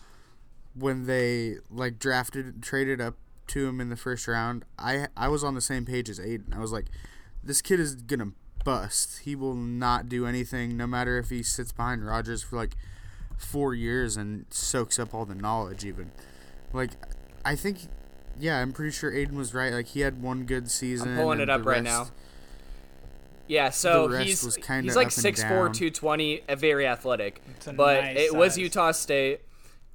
[0.75, 3.15] when they like drafted traded up
[3.47, 4.65] to him in the first round.
[4.77, 6.55] I I was on the same page as Aiden.
[6.55, 6.85] I was like,
[7.43, 8.31] this kid is gonna
[8.63, 9.19] bust.
[9.19, 12.75] He will not do anything, no matter if he sits behind Rodgers for like
[13.37, 15.85] four years and soaks up all the knowledge.
[15.85, 16.11] Even
[16.71, 16.91] like,
[17.45, 17.87] I think.
[18.39, 19.71] Yeah, I'm pretty sure Aiden was right.
[19.71, 21.11] Like he had one good season.
[21.11, 22.07] I'm pulling it up the right now.
[23.47, 27.41] Yeah, so he's was he's like up and 6'4", 220, uh, very athletic.
[27.65, 28.57] But nice it was.
[28.57, 29.41] Utah State.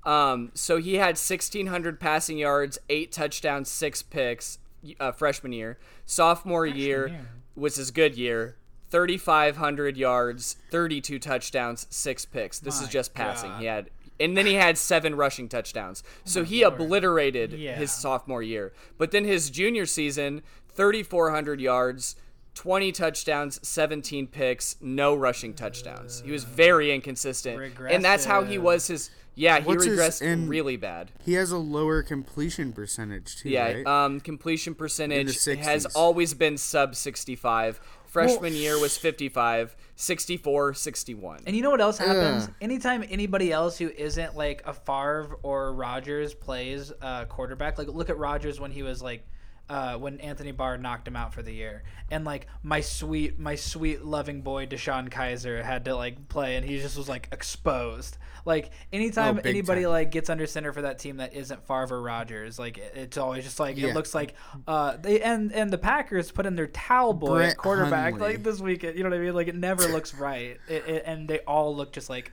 [0.04, 4.58] Um, so he had 1,600 passing yards, eight touchdowns, six picks
[5.00, 5.78] uh, freshman year.
[6.06, 7.20] Sophomore year year.
[7.56, 8.56] was his good year.
[8.90, 12.58] 3,500 yards, 32 touchdowns, six picks.
[12.58, 13.50] This is just passing.
[13.50, 13.60] God.
[13.60, 16.02] He had, and then he had seven rushing touchdowns.
[16.24, 16.74] So he Lord.
[16.80, 17.76] obliterated Yeah.
[17.76, 18.72] his sophomore year.
[18.96, 22.16] But then his junior season, 3,400 yards,
[22.58, 26.22] 20 touchdowns, 17 picks, no rushing touchdowns.
[26.24, 27.78] He was very inconsistent.
[27.88, 29.10] And that's how he was his.
[29.36, 31.12] Yeah, he What's regressed and- really bad.
[31.24, 33.86] He has a lower completion percentage too, Yeah, right?
[33.86, 37.80] um, completion percentage has always been sub 65.
[38.06, 41.42] Freshman year was 55, 64, 61.
[41.46, 42.46] And you know what else happens?
[42.48, 42.54] Ugh.
[42.60, 48.10] Anytime anybody else who isn't like a Favre or Rodgers plays uh, quarterback, like look
[48.10, 49.24] at Rodgers when he was like
[49.68, 53.54] uh, when Anthony Barr knocked him out for the year, and like my sweet, my
[53.54, 58.16] sweet loving boy DeShone Kizer had to like play, and he just was like exposed.
[58.44, 59.90] Like anytime Oh, anybody time.
[59.90, 63.44] like gets under center for that team that isn't Farver Rodgers, like it- it's always
[63.44, 63.88] just like Yeah.
[63.88, 64.34] it looks like
[64.66, 68.34] uh they and and the Packers put in their towel boy Brett quarterback Hundley.
[68.34, 68.96] like this weekend.
[68.96, 69.34] You know what I mean?
[69.34, 72.32] Like it never looks right, it, it, and they all look just like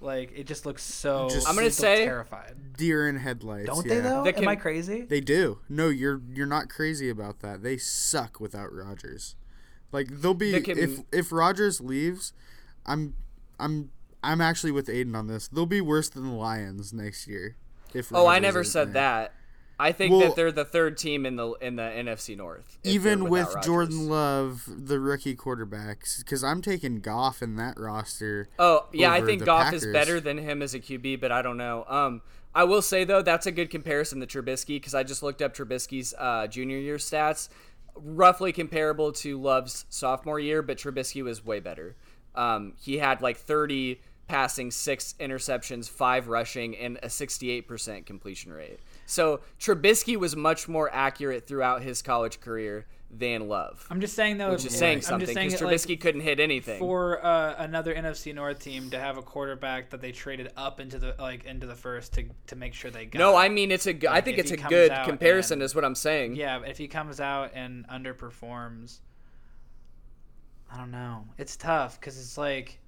[0.00, 1.28] Like it just looks so.
[1.28, 2.54] Just- I'm gonna say- terrified.
[2.76, 3.66] Deer in headlights.
[3.66, 3.94] Don't yeah.
[3.94, 4.22] they though?
[4.24, 5.02] That Am I can- crazy?
[5.02, 5.58] They do.
[5.68, 7.62] No, you're you're not crazy about that.
[7.62, 9.34] They suck without Rodgers.
[9.90, 12.32] Like they'll be They can- if if Rodgers leaves,
[12.86, 13.14] I'm
[13.58, 13.90] I'm
[14.22, 15.48] I'm actually with Aiden on this.
[15.48, 17.56] They'll be worse than the Lions next year.
[17.94, 18.94] If Oh, I never said there.
[18.94, 19.34] that.
[19.80, 22.78] I think Well- that they're the third team in the in the NFC North.
[22.82, 23.64] Even with Rodgers.
[23.64, 28.48] Jordan Love, the rookie quarterbacks, because I'm taking Goff in that roster.
[28.58, 31.56] Oh yeah, I think Goff is better than him as a QB, but I don't
[31.56, 31.84] know.
[31.88, 32.22] Um,
[32.54, 35.54] I will say though that's a good comparison to Trubisky because I just looked up
[35.54, 37.48] Trubisky's uh, junior year stats,
[37.94, 41.94] roughly comparable to Love's sophomore year, but Trubisky was way better.
[42.34, 48.78] Um, he had like 30 passing, six interceptions, five rushing, and a 68% completion rate.
[49.08, 54.36] So Trubisky was much more accurate throughout his college career than Love, I'm just saying
[54.36, 54.50] though.
[54.50, 56.78] which is saying something because it, like, Trubisky couldn't hit anything.
[56.78, 60.98] for uh, another NFC North team to have a quarterback that they traded up into
[60.98, 63.18] the like into the first to to make sure they got.
[63.18, 63.94] No, I mean it's a.
[63.94, 66.36] Good, I think it's a good comparison, and- is what I'm saying.
[66.36, 68.98] Yeah, but if he comes out and underperforms,
[70.70, 71.24] I don't know.
[71.38, 72.78] It's tough because it's like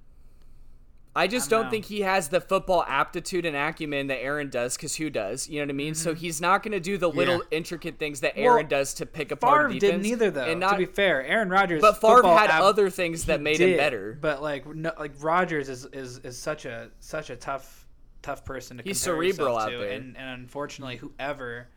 [1.13, 4.49] I just I don't don't think he has the football aptitude and acumen that Aaron
[4.49, 5.49] does, because who does?
[5.49, 5.93] You know what I mean?
[5.93, 7.57] So he's not going to do the little Yeah.
[7.57, 8.43] intricate things that Mm-hmm.
[8.45, 10.03] Well, Aaron does to pick apart Favre defense.
[10.03, 10.45] didn't either though.
[10.45, 11.81] And not, to be fair, Aaron Rodgers.
[11.81, 14.17] but Favre had ab- other things that made him better.
[14.21, 17.85] But like no, like Rodgers is, is is such a such a tough
[18.21, 19.89] tough person to He's compare cerebral out to, there.
[19.91, 21.67] and, and unfortunately, whoever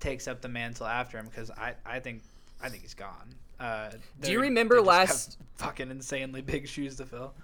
[0.00, 2.22] takes up the mantle after him, because I I think
[2.62, 3.34] I think he's gone.
[3.60, 3.90] Uh,
[4.20, 7.34] Do you remember they just last- fucking insanely big shoes to fill?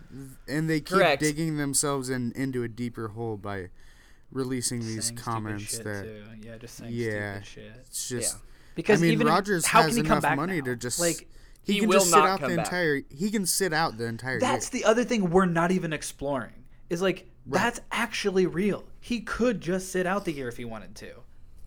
[0.47, 1.21] and they keep Correct.
[1.23, 3.71] digging themselves in into a deeper hole by
[4.31, 6.25] releasing these Saying comments shit, that too.
[6.43, 7.73] yeah, just saying yeah, stupid shit.
[7.87, 8.35] it's just.
[8.35, 8.41] Yeah.
[8.77, 10.65] Because I mean, even if- Rodgers how has can he come enough back money now?
[10.67, 11.29] to just like
[11.63, 12.59] he, He can will just sit not out the back.
[12.67, 13.03] entire.
[13.11, 14.83] He can sit out the entire That's year.
[14.83, 16.65] the other thing we're not even exploring.
[16.91, 18.85] Is like that's actually real.
[19.01, 21.13] He could just sit out the year if he wanted to.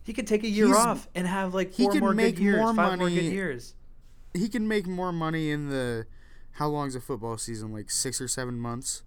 [0.04, 2.42] He could take a year He's- off and have like he four more make good
[2.42, 3.74] years, more five more good years.
[4.38, 6.06] He can make more money in the
[6.52, 7.72] how long's a football season?
[7.72, 9.02] Like six or seven months.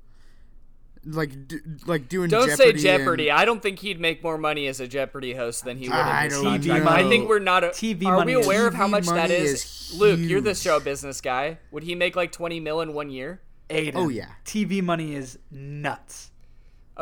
[1.03, 3.29] Like do, like doing Don't Jeopardy say Jeopardy.
[3.29, 5.95] and- I don't think he'd make more money as a Jeopardy host than he would
[5.97, 6.85] I in his don't contract.
[6.85, 6.91] know.
[6.91, 7.63] I think we're not.
[7.63, 9.63] A, TV are money we is- aware of how much that money is?
[9.91, 11.57] is Luke, you're the show business guy.
[11.71, 13.41] Would he make like 20 mil in one year?
[13.69, 14.27] Aiden, Oh, yeah.
[14.45, 16.30] TV money is nuts.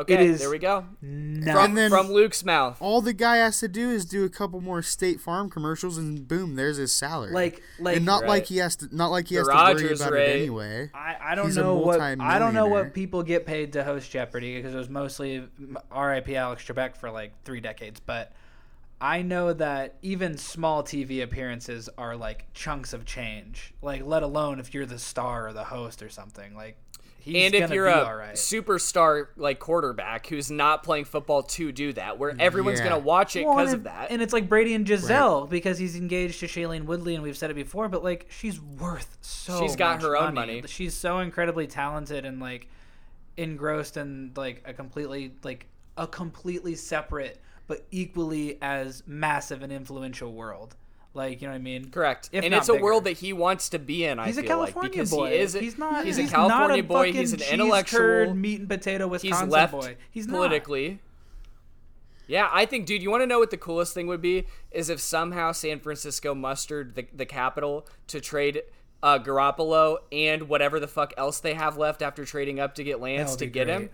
[0.02, 0.86] Okay, is there we go.
[1.02, 1.52] Nuts.
[1.52, 2.78] From then- from Luke's mouth.
[2.82, 6.28] all the guy has to do is do a couple more State Farm commercials, and
[6.28, 7.32] boom, there's his salary.
[7.34, 8.30] Like- like- and not Right.
[8.30, 10.30] like he has to, not like he The has to worry about rate.
[10.30, 10.90] it anyway.
[10.94, 13.84] I, I don't He's a know what I don't know what people get paid to
[13.84, 15.48] host Jeopardy because it was mostly
[15.92, 16.36] R.I.P.
[16.36, 18.32] Alex Trebek for like three decades, but
[19.02, 23.74] I know that even small TV appearances are like chunks of change.
[23.82, 26.54] Like, let alone if you're the star or the host or something.
[26.56, 26.76] Like,
[27.30, 28.36] he's and if you're be a all right.
[28.36, 32.90] superstar like quarterback who's not playing football to do that, where everyone's Yeah.
[32.90, 34.12] gonna watch it because and- of that.
[34.12, 37.50] And it's like Brady and Gisele because he's engaged to Shailene Woodley, and we've said
[37.52, 39.60] it before, but like she's worth so.
[39.62, 40.64] She's got much her own money.
[40.68, 42.68] She's so incredibly talented and like
[43.38, 50.34] engrossed in like a completely like a completely separate but equally as massive and influential
[50.34, 50.76] world.
[51.14, 51.90] Like you know what I mean?
[51.90, 54.20] Correct, If and not it's a world that he wants to be in.
[54.20, 55.30] I He's a feel like California because boy.
[55.32, 55.54] he is.
[55.54, 56.06] he's not.
[56.06, 57.12] He's, he's a California not a boy.
[57.12, 58.00] He's an intellectual.
[58.00, 59.96] cheese-curd, meat and potato he's Wisconsin left boy.
[60.12, 61.00] He's politically.
[62.28, 63.02] Yeah, I think, dude.
[63.02, 64.46] You want to know what the coolest thing would be?
[64.72, 68.62] Is if somehow San Francisco mustered the the capital to trade
[69.02, 73.02] uh, Garoppolo and whatever the fuck else they have left after trading up to get
[73.02, 73.90] Lance to get him.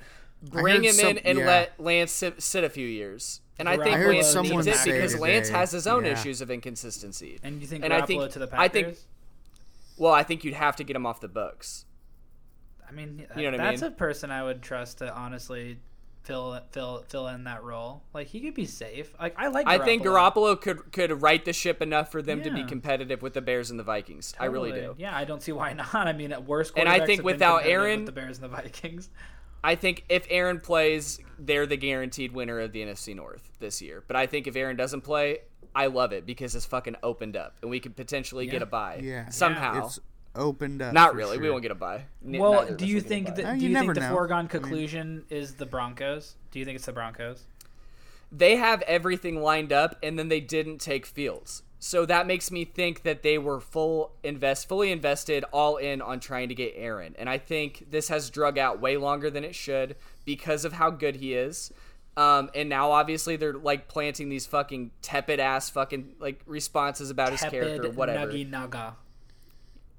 [0.50, 0.60] great.
[0.60, 1.46] I Bring him some- in and yeah.
[1.46, 3.40] let Lance sit, sit a few years.
[3.58, 6.06] And I think I heard Lance someone needs it say because Lance has his own
[6.06, 6.12] yeah.
[6.12, 7.40] issues of inconsistency.
[7.42, 8.98] And you think And Garoppolo I think to the I think
[9.98, 11.86] well, I think you'd have to get him off the books.
[12.88, 13.92] I mean, You uh, know what I that's mean?
[13.92, 15.78] a person I would trust to honestly
[16.24, 18.04] fill fill fill in that role.
[18.14, 19.14] Like he could be safe.
[19.20, 19.66] Like I like.
[19.68, 19.82] Garoppolo.
[19.82, 23.34] I think Garoppolo could could right the ship enough for them to be competitive with
[23.34, 24.34] the Bears and the Vikings.
[24.40, 24.96] I really do.
[24.98, 25.94] Yeah, I don't see why not.
[25.94, 29.10] I mean, at worst, And I think without Aaron- with the Bears and the Vikings.
[29.66, 34.04] I think if Aaron plays, they're the guaranteed winner of the NFC North this year.
[34.08, 35.40] But I think if Aaron doesn't play,
[35.74, 39.00] I love it because it's fucking opened up and we could potentially get a bye.
[39.02, 39.30] Yeah.
[39.30, 39.86] Somehow.
[39.88, 40.00] It's
[40.36, 40.94] opened up.
[40.94, 41.38] Not for really.
[41.40, 42.06] We won't get a bye.
[42.26, 43.46] N- Well, neither do you will get a think that?
[43.46, 44.10] Uh, Do you you, think the know.
[44.14, 46.36] foregone I mean- conclusion is the Broncos?
[46.52, 47.44] Do you think it's the Broncos?
[48.32, 51.64] they have everything lined up and then they didn't take Fields.
[51.86, 56.20] So that makes me think that they were full invest fully invested all in on
[56.20, 57.14] trying to get Aaron.
[57.20, 59.96] And I think this has drug out way longer than it should
[60.26, 61.72] because of how good he is.
[62.18, 67.34] Um, and now obviously they're like planting these fucking tepid ass fucking like responses about
[67.34, 68.32] his character whatever.
[68.32, 68.96] Nuggy Naga.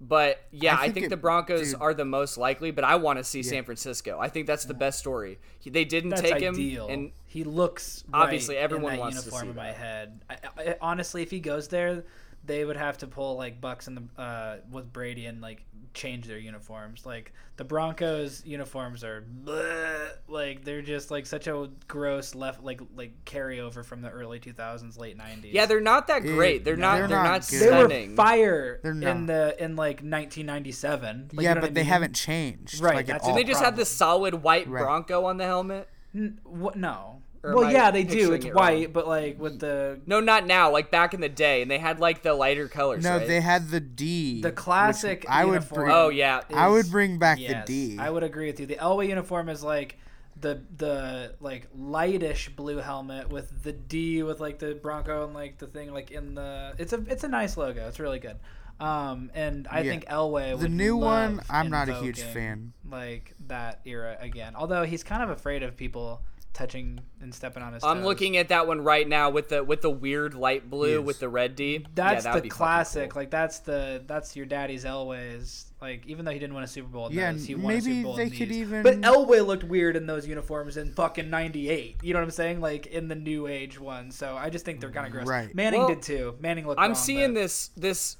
[0.01, 1.81] But yeah, I I think, think the Broncos dude.
[1.81, 2.71] are the most likely.
[2.71, 4.19] But I want to see San Francisco.
[4.21, 5.39] I think that's the best story.
[5.59, 6.87] He, they didn't That's take ideal.
[6.89, 9.67] him, and he looks Obviously, right everyone in that wants to uniform see in my
[9.69, 9.77] that.
[9.77, 10.21] head.
[10.29, 12.05] I, I, honestly, if he goes there,
[12.47, 16.27] they would have to pull like Bucks and the uh, with Brady and like change
[16.27, 17.07] their uniforms.
[17.07, 22.81] Like the Broncos uniforms are bleh, like they're just like such a gross left like
[22.95, 25.53] like carryover from the early 2000s, late 90s.
[25.53, 26.65] yeah, they're not that great.
[26.65, 26.99] They're not.
[26.99, 27.91] they're They're, not not, good.
[27.91, 31.31] they were fire They're in the in like 1997.
[31.33, 31.89] Like, yeah, you know but I they mean?
[31.89, 32.81] haven't changed.
[32.81, 33.35] Right, Like, at that's- all.
[33.35, 33.79] They just have problem.
[33.81, 34.83] the solid white Right.
[34.83, 35.89] Bronco on the helmet?
[36.15, 36.77] N- what?
[36.77, 37.16] No.
[37.47, 38.33] Or well, yeah, they do.
[38.33, 38.93] It's it white, wrong?
[38.93, 40.73] but like with the No, not now.
[40.73, 43.05] Like back in the day, and they had like the lighter colors.
[43.05, 43.27] No, right?
[43.27, 44.43] they had the D.
[44.43, 45.25] the classic.
[45.29, 45.93] I would bring.
[45.93, 47.99] Oh yeah, I would bring back yes, the D.
[48.01, 48.67] I would agree with you.
[48.67, 49.97] The Elway uniform is like
[50.41, 55.59] the the like lightish blue helmet with the D with like the Bronco and like
[55.59, 56.75] the thing like in the.
[56.79, 57.87] It's a it's a nice logo.
[57.87, 58.37] It's really good.
[58.79, 59.91] Um, and I Yeah.
[59.93, 60.51] think Elway.
[60.51, 62.73] The would new one, I'm not a huge fan.
[62.91, 64.55] Like that era again.
[64.57, 66.21] Although he's kind of afraid of people
[66.57, 67.85] touching and stepping on his.
[67.85, 68.07] I'm toes.
[68.07, 71.07] looking at that one right now with the with the weird light blue Yes.
[71.07, 71.85] with the red D.
[71.95, 73.11] That's yeah, that the be classic.
[73.11, 73.23] cool.
[73.23, 75.71] Like that's the that's your daddy's Elway's.
[75.81, 77.81] Like even though he didn't win a Super Bowl, in Yeah, those, he won a
[77.81, 78.57] Super maybe Bowl they in could these.
[78.57, 81.97] even- But Elway looked weird in those uniforms in fucking '98.
[82.03, 82.61] You know what I'm saying?
[82.63, 84.11] Like in the new age one.
[84.11, 85.27] So I just think they're kind of gross.
[85.27, 85.55] Right.
[85.55, 86.35] Manning Well, did too.
[86.41, 86.81] Manning looked.
[86.81, 88.17] I'm wrong, seeing but this this.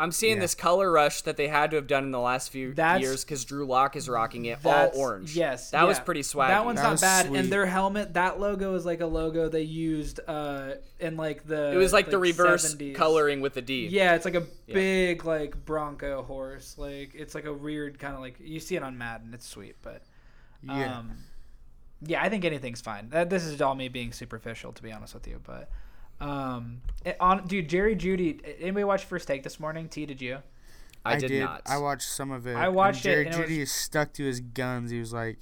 [0.00, 0.42] I'm seeing Yeah.
[0.42, 3.24] this color rush that they had to have done in the last few That's- years
[3.24, 5.34] because Drew Lock is rocking it all orange.
[5.36, 6.50] Yes, that was pretty swag.
[6.50, 7.26] That one's That not bad.
[7.26, 7.38] sweet.
[7.40, 11.72] And their helmet, that logo is like a logo they used uh in like the.
[11.72, 12.94] it was like, the reverse 70s.
[12.94, 13.88] coloring with the D.
[13.88, 14.74] Yeah, it's like a Yeah.
[14.74, 16.76] big like Bronco horse.
[16.78, 19.34] Like it's like a weird kind of like you see it on Madden.
[19.34, 20.02] It's sweet, but
[20.62, 20.98] Yeah.
[20.98, 21.24] um,
[22.02, 23.08] yeah, I think anything's fine.
[23.10, 25.40] That, this is all me being superficial, to be honest with you.
[25.42, 25.68] But
[26.20, 28.40] um, it, on dude, Jerry Jeudy.
[28.60, 29.88] Anybody watch First Take this morning?
[29.88, 30.38] T, did you?
[31.04, 31.62] I, did, not.
[31.64, 32.54] I watched some of it.
[32.54, 34.90] I and watched it, Jerry Jeudy was- is stuck to his guns.
[34.90, 35.38] He was like,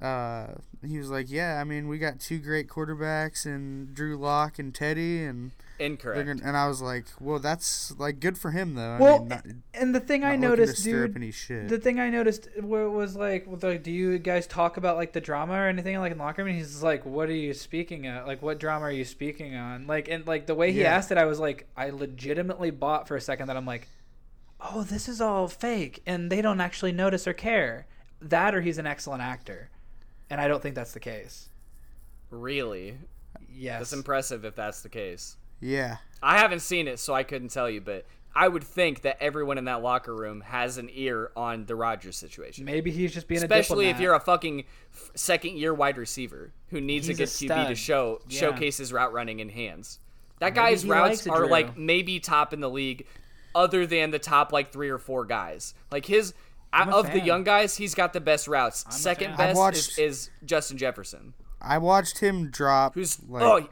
[0.00, 0.48] uh,
[0.86, 1.58] he was like, yeah.
[1.60, 6.26] I mean, we got two great quarterbacks and Drew Lock and Teddy, and they're Incorrect.
[6.26, 8.92] gonna, and I was like, well, that's like good for him though.
[8.92, 11.16] I Well, mean, not, and the thing I not looking noticed, stir dude.
[11.16, 11.68] any shit.
[11.68, 14.96] The thing I noticed where it was like, was like, do you guys talk about
[14.96, 16.50] like the drama or anything like in locker room?
[16.50, 18.26] And he's like, what are you speaking at?
[18.26, 19.86] Like, what drama are you speaking on?
[19.86, 20.94] Like, and like the way he Yeah.
[20.94, 23.88] asked it, I was like, I legitimately bought for a second that I'm like,
[24.60, 27.86] oh, this is all fake, and they don't actually notice or care.
[28.20, 29.68] That or he's an excellent actor,
[30.30, 31.48] and I don't think that's the case.
[32.30, 32.96] really?
[33.54, 35.36] Yes, That's impressive if that's the case.
[35.62, 39.16] Yeah, I haven't seen it, so I couldn't tell you, but I would think that
[39.22, 42.64] everyone in that locker room has an ear on the Rodgers situation.
[42.64, 44.64] maybe he's just being Especially a if you're a fucking
[45.14, 48.40] second year wide receiver who needs He's a a good QB to show Yeah.
[48.40, 49.98] showcase his route running in hands.
[50.38, 51.48] That Maybe guy's routes it, are Drew.
[51.50, 53.06] like maybe top in the league,
[53.54, 55.74] other than the top like three or four guys.
[55.90, 56.32] Like his
[56.72, 58.86] I'm of the young guys, he's got the best routes.
[58.88, 62.94] a Second best watched- is, is Justin Jefferson, I watched him drop.
[62.94, 63.68] who's like, oh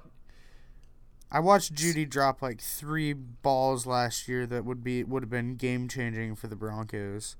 [1.32, 5.54] I watched Jeudy drop like three balls last year that would be would have been
[5.56, 7.36] game changing for the Broncos.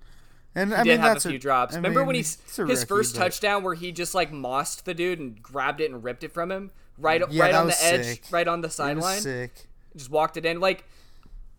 [0.54, 1.74] And I did mean have that's a few drops.
[1.74, 4.94] I Remember when he his rookie, first but- touchdown where he just like mossed the
[4.94, 8.04] dude and grabbed it and ripped it from him right Yeah, right on the edge,
[8.04, 8.24] sick.
[8.30, 9.20] right on the sideline.
[9.20, 9.66] Sick.
[9.96, 10.60] Just walked it in.
[10.60, 10.84] Like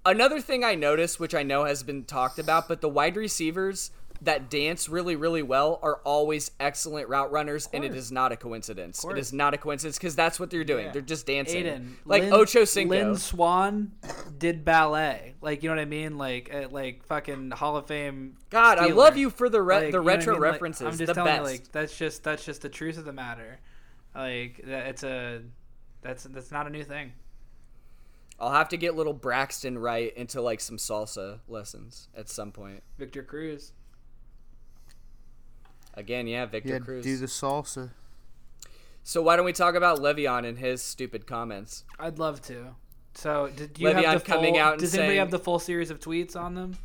[0.06, 3.91] another thing I noticed, which I know has been talked about, but the wide receivers
[4.21, 8.36] that dance really, really well are always excellent route runners, and it is not a
[8.38, 9.03] coincidence.
[9.03, 10.86] It is not a coincidence because that's what they're doing.
[10.86, 10.91] Yeah.
[10.91, 12.91] They're just dancing, Aiden, like Lynn, Ocho Cinco.
[12.91, 13.93] Lynn Swann
[14.38, 15.36] did ballet.
[15.41, 16.17] Like you know what I mean?
[16.17, 18.38] Like uh, like fucking Hall of Fame.
[18.49, 20.41] God, I love you for the re- Like, the know I retro mean?
[20.43, 20.88] Like, references.
[20.88, 21.39] I'm just the telling best.
[21.39, 23.60] you, like that's just that's just the truth of the matter.
[24.13, 25.41] Like it's a
[26.01, 27.13] that's that's not a new thing.
[28.39, 32.81] I'll have to get little Braxton right into like some salsa lessons at some point.
[32.97, 33.73] Victor Cruz.
[35.93, 37.04] Again, yeah, Victor Yeah, Cruz.
[37.04, 37.91] do the salsa.
[39.04, 41.84] So why don't we talk about Le'Veon and his stupid comments?
[41.99, 42.75] I'd love to.
[43.13, 45.39] So did you Le'Veon have the full, coming out and Does anybody saying- have the
[45.39, 46.77] full series of tweets on them?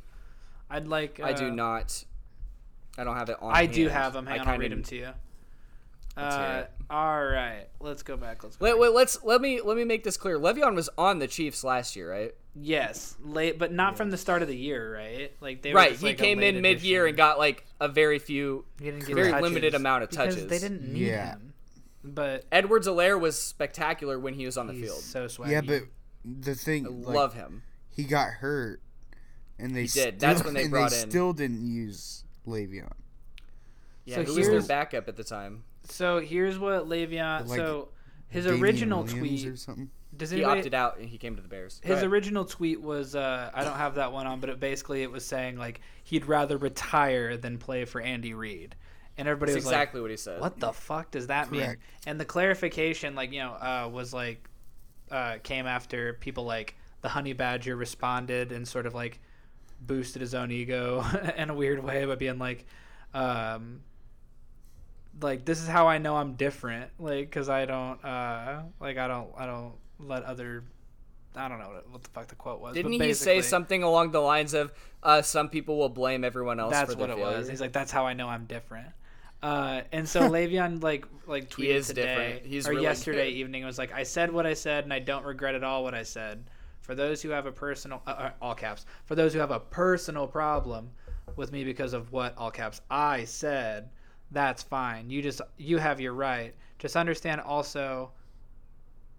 [0.68, 1.20] I'd like.
[1.22, 2.04] I do uh, not.
[2.98, 3.54] I don't have it on.
[3.54, 4.26] I do have them.
[4.26, 5.10] Hang I on, I'll kinda- read them to you.
[6.16, 8.42] Uh, all right, let's go back.
[8.42, 8.64] Let's go.
[8.64, 8.80] Wait, back.
[8.80, 10.38] wait, let's let me let me make this clear.
[10.38, 12.34] Le'Veon was on the Chiefs last year, right?
[12.58, 15.32] Yes, late, but not from the start of the year, right?
[15.40, 15.90] Like they were Right.
[15.90, 17.08] just, He like, came in mid-year addition.
[17.10, 18.64] and got like a very few.
[18.78, 20.48] He didn't get very touches limited amount of because touches.
[20.48, 21.32] They didn't need Yeah.
[21.32, 21.52] him,
[22.02, 25.00] but Edwards-Helaire was spectacular when he was on the field.
[25.00, 25.50] so swaggy.
[25.50, 25.82] Yeah, but
[26.24, 27.62] the thing, I like, love him.
[27.90, 28.80] he got hurt,
[29.58, 30.20] and they He still, did.
[30.20, 32.90] That's when they and brought they in- still didn't use Le'Veon.
[34.06, 35.64] Yeah, So who was their backup at the time?
[35.88, 37.48] so here's what Le'Veon.
[37.48, 37.88] Like, so
[38.28, 39.46] his Damien original Williams tweet.
[39.52, 39.90] or something.
[40.16, 41.80] Does he anybody- opted out and he came to the Bears.
[41.82, 42.10] Go His ahead.
[42.10, 45.24] original tweet was uh, I don't have that one on, but it basically it was
[45.24, 48.74] saying like he'd rather retire than play for Andy Reid,
[49.18, 50.40] and everybody That's was exactly what he said.
[50.40, 54.48] "What the fuck does that mean?" And the clarification, like you know, uh, was like
[55.10, 59.20] uh, came after people like the Honey Badger responded and sort of like
[59.80, 61.04] boosted his own ego
[61.36, 62.64] in a weird way by being like.
[63.14, 63.80] Um,
[65.22, 69.08] like this is how I know I'm different, like because I don't, uh, like I
[69.08, 70.64] don't, I don't let other
[71.36, 72.74] I don't know what, what the fuck the quote was.
[72.74, 74.72] Didn't he say something along the lines of
[75.02, 77.38] uh, "Some people will blame everyone else That's for what it failure"?
[77.38, 77.48] was.
[77.48, 78.88] He's like, that's how I know I'm different.
[79.42, 83.38] Uh, and so Le'Veon like like tweeted He is today or really yesterday good.
[83.38, 85.94] evening was like, I said what I said and I don't regret at all what
[85.94, 86.44] I said.
[86.80, 89.60] For those who have a personal uh, uh, all caps, for those who have a
[89.60, 90.90] personal problem
[91.34, 93.90] with me because of what all caps I said,
[94.30, 95.10] that's fine.
[95.10, 96.54] You just you have your right.
[96.78, 98.12] Just understand also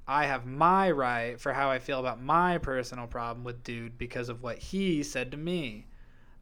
[0.08, 4.30] I have my right for how I feel about my personal problem with dude because
[4.30, 5.88] of what he said to me.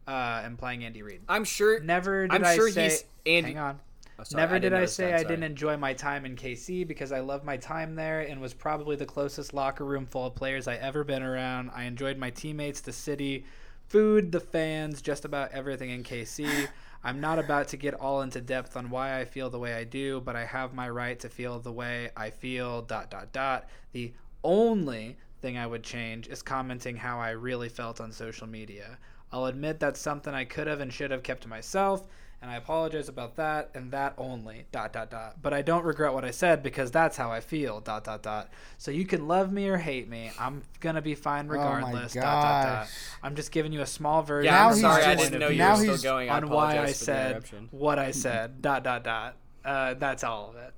[0.08, 1.22] Uh, and playing Andy Reid.
[1.28, 1.80] I'm sure.
[1.80, 2.84] Never did I'm I sure say.
[2.84, 3.54] he's Andy.
[3.54, 3.80] Hang on.
[4.20, 6.88] Oh, sorry, Never did didn't I say that, I didn't enjoy my time in KC
[6.88, 10.36] because I love my time there and was probably the closest locker room full of
[10.36, 11.72] players I ever been around.
[11.74, 13.46] I enjoyed my teammates, the city,
[13.88, 16.68] food, the fans, just about everything in KC.
[17.04, 19.84] I'm not about to get all into depth on why I feel the way I
[19.84, 22.82] do, but I have my right to feel the way I feel.
[22.82, 23.70] Dot dot dot.
[23.92, 24.14] The
[24.44, 28.98] only thing I would change is commenting how I really felt on social media.
[29.32, 32.08] I'll admit that's something I could have and should have kept to myself,
[32.42, 34.66] and I apologize about that and that only.
[34.72, 35.36] Dot dot dot.
[35.42, 37.80] But I don't regret what I said because that's how I feel.
[37.80, 38.50] Dot dot dot.
[38.78, 40.32] So you can love me or hate me.
[40.40, 42.14] I'm gonna be fine my regardless.
[42.14, 42.88] dot dot dot.
[43.24, 44.46] I'm just giving you a small version.
[44.46, 45.04] Yeah, Now I'm he's sorry.
[45.04, 46.30] I didn't know you were still he's going.
[46.30, 48.62] I on why I apologize for the said what I said.
[48.62, 49.36] Dot dot dot.
[49.64, 50.74] Uh, that's all of it.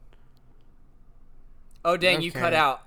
[1.84, 2.22] Oh dang!
[2.22, 2.84] You cut out.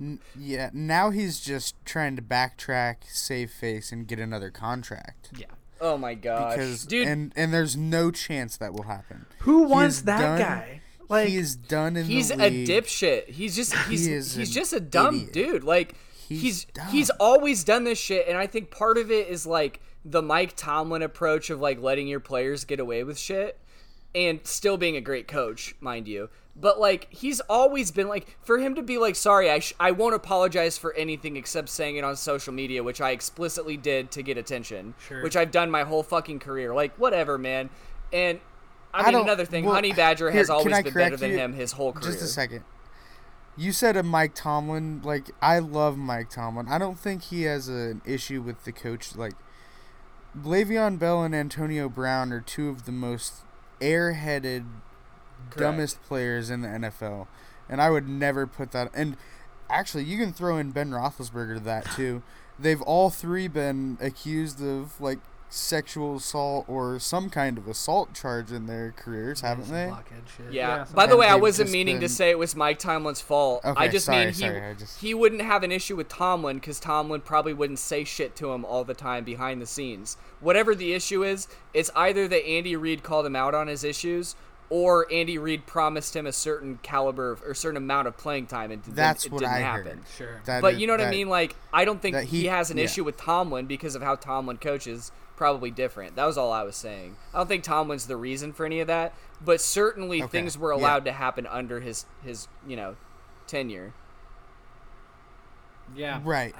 [0.00, 5.30] N- yeah, now he's just trying to backtrack, save face, and get another contract.
[5.36, 5.46] Yeah.
[5.80, 7.06] Oh my gosh, Because dude.
[7.06, 9.26] and and there's no chance that will happen.
[9.40, 10.80] Who He wants that done- guy?
[11.08, 12.68] Like he is done in he's the a league.
[12.68, 13.28] dipshit.
[13.30, 15.32] He's just he's He is he's just a dumb idiot.
[15.32, 15.64] dude.
[15.64, 15.94] Like
[16.28, 19.80] He's he's he's always done this shit, and I think part of it is like
[20.04, 23.58] the Mike Tomlin approach of like letting your players get away with shit,
[24.14, 26.28] and still being a great coach, mind you.
[26.60, 29.92] But like he's always been like for him to be like sorry I sh- I
[29.92, 34.22] won't apologize for anything except saying it on social media which I explicitly did to
[34.22, 35.22] get attention Sure.
[35.22, 37.70] which I've done my whole fucking career like whatever man
[38.12, 38.40] and
[38.92, 41.30] I I mean don't- another thing well, Honey Badger here, has always been better than
[41.30, 41.36] you?
[41.38, 42.64] him his whole career Just a second.
[43.56, 45.00] You said a Mike Tomlin.
[45.04, 46.66] Like I love Mike Tomlin.
[46.68, 49.14] I don't think he has an issue with the coach.
[49.16, 49.34] Like
[50.36, 53.44] Le'Veon Bell and Antonio Brown are two of the most
[53.80, 54.66] airheaded,
[55.56, 57.26] dumbest players in the NFL,
[57.68, 58.90] and I would never put that.
[58.94, 59.16] And
[59.70, 62.22] actually, you can throw in Ben Roethlisberger to that too.
[62.58, 65.18] They've all three been accused of like
[65.50, 69.86] sexual assault or some kind of assault charge in their careers, haven't they?
[69.86, 70.52] blockhead shit.
[70.52, 70.84] Yeah.
[70.94, 73.62] By the And way, I wasn't just meaning to say it was Mike Tomlin's fault.
[73.64, 76.08] I Okay, just sorry, mean he sorry, I just- he wouldn't have an issue with
[76.08, 80.18] Tomlin because Tomlin probably wouldn't say shit to him all the time behind the scenes.
[80.40, 84.36] Whatever the issue is, it's either that Andy Reid called him out on his issues,
[84.70, 88.70] or Andy Reid promised him a certain caliber of, or certain amount of playing time,
[88.70, 89.98] and then That's it what didn't I happen.
[89.98, 90.06] heard.
[90.16, 90.40] Sure.
[90.44, 91.28] That But is- you know what I mean?
[91.28, 92.84] Like, I don't think he, he- has an yeah.
[92.84, 95.10] issue with Tomlin because of how Tomlin coaches.
[95.36, 96.16] Probably different.
[96.16, 97.14] That was all I was saying.
[97.32, 100.72] I don't think Tomlin's the reason for any of that, but certainly Okay, things were
[100.74, 100.80] yeah.
[100.80, 102.96] allowed to happen under his his you know
[103.46, 103.92] tenure.
[105.94, 106.20] yeah.
[106.24, 106.54] Right.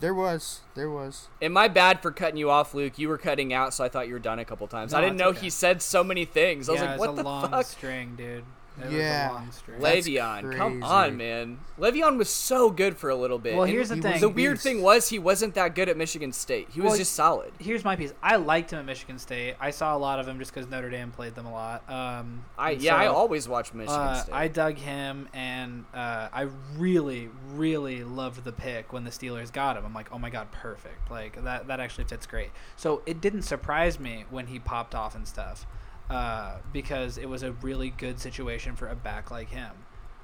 [0.00, 0.60] There was.
[0.74, 1.28] There was.
[1.40, 2.98] Am I bad for cutting you off, Luke?
[2.98, 4.92] You were cutting out, so I thought you were done a couple times.
[4.92, 5.40] No, I didn't know okay.
[5.40, 6.68] he said so many things.
[6.68, 7.64] I was yeah, like, it's what a the long fuck?
[7.66, 8.44] string, dude.
[8.82, 9.28] It Yeah.
[9.28, 9.80] was a long string.
[9.80, 11.58] That's Le'Veon, come on, man.
[11.78, 13.54] Le'Veon was so good for a little bit.
[13.54, 14.20] Well, And here's the he thing.
[14.20, 16.68] the weird thing was he wasn't that good at Michigan State.
[16.70, 17.52] He was Well, just solid.
[17.58, 18.12] Here's my piece.
[18.22, 19.54] I liked him at Michigan State.
[19.60, 21.88] I saw a lot of him just because Notre Dame played them a lot.
[21.90, 24.34] Um, I and yeah, I always watched Michigan uh, State.
[24.34, 29.76] I dug him, and uh, I really, really loved the pick when the Steelers got
[29.76, 29.84] him.
[29.86, 31.10] I'm like, oh my god, perfect!
[31.10, 31.66] Like that.
[31.66, 32.50] That actually fits great.
[32.76, 35.66] So it didn't surprise me when he popped off and stuff,
[36.10, 39.72] uh, because it was a really good situation for a back like him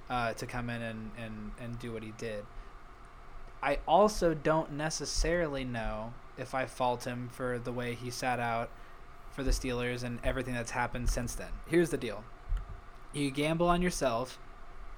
[0.08, 2.44] uh, to come in and, and, and do what he did.
[3.62, 8.70] I also don't necessarily know if I fault him for the way he sat out
[9.30, 11.50] for the Steelers and everything that's happened since then.
[11.66, 12.24] Here's the deal
[13.12, 14.38] you gamble on yourself,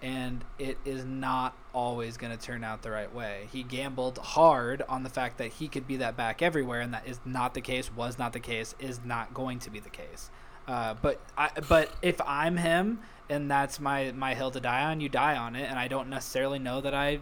[0.01, 3.49] and it is not always going to turn out the right way.
[3.53, 7.07] He gambled hard on the fact that he could be that back everywhere, and that
[7.07, 10.31] is not the case, was not the case, is not going to be the case.
[10.67, 15.01] Uh, but I, but if I'm him and that's my my hill to die on,
[15.01, 17.21] you die on it, and I don't necessarily know that I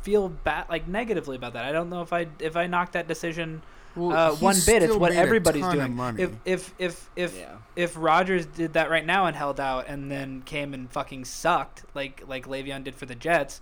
[0.00, 1.64] feel bad like negatively about that.
[1.64, 3.62] I don't know if I if I knocked that decision
[3.96, 4.82] Well, uh, one bit.
[4.82, 5.94] It's what everybody's doing.
[5.94, 6.22] money.
[6.22, 7.56] If if if if Yeah.
[7.76, 11.84] if Rodgers did that right now and held out and then came and fucking sucked
[11.94, 13.60] like like Le'Veon did for the Jets,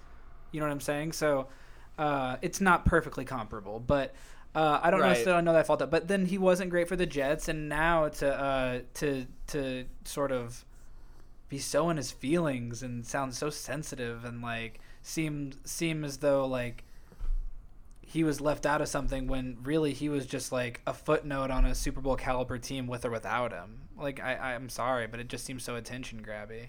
[0.53, 1.13] you know what I'm saying?
[1.13, 1.49] So
[1.99, 4.15] uh, it's not perfectly comparable, but.
[4.55, 5.11] Uh, I don't Right.
[5.11, 7.69] necessarily know that I fault that, but then he wasn't great for the Jets, and
[7.69, 10.65] now to uh, to to sort of
[11.49, 16.47] be so in his feelings and sound so sensitive and like seem seem as though
[16.47, 16.85] like
[18.03, 21.65] he was left out of something when really he was just like a footnote on
[21.65, 23.89] a Super Bowl caliber team with or without him.
[23.99, 26.69] Like I, I'm sorry, but it just seems so attention grabby.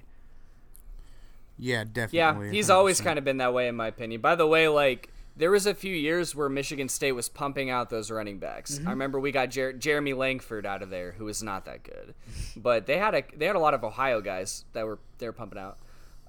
[1.57, 2.47] yeah, definitely.
[2.47, 3.03] Yeah, he's always 100%.
[3.03, 4.21] kind of been that way in my opinion.
[4.21, 7.89] By the way, like there was a few years where Michigan State was pumping out
[7.89, 8.79] those running backs.
[8.85, 12.13] I remember we got Jer- Jeremy Langford out of there, who was not that good,
[12.55, 15.33] but they had a they had a lot of Ohio guys that were they were
[15.33, 15.77] pumping out.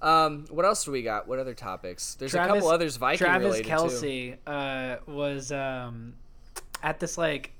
[0.01, 1.27] Um, what else do we got?
[1.27, 2.15] What other topics?
[2.15, 3.71] There's a couple others Viking Travis related too.
[3.71, 6.15] Kelce uh, was um,
[6.83, 7.51] at this like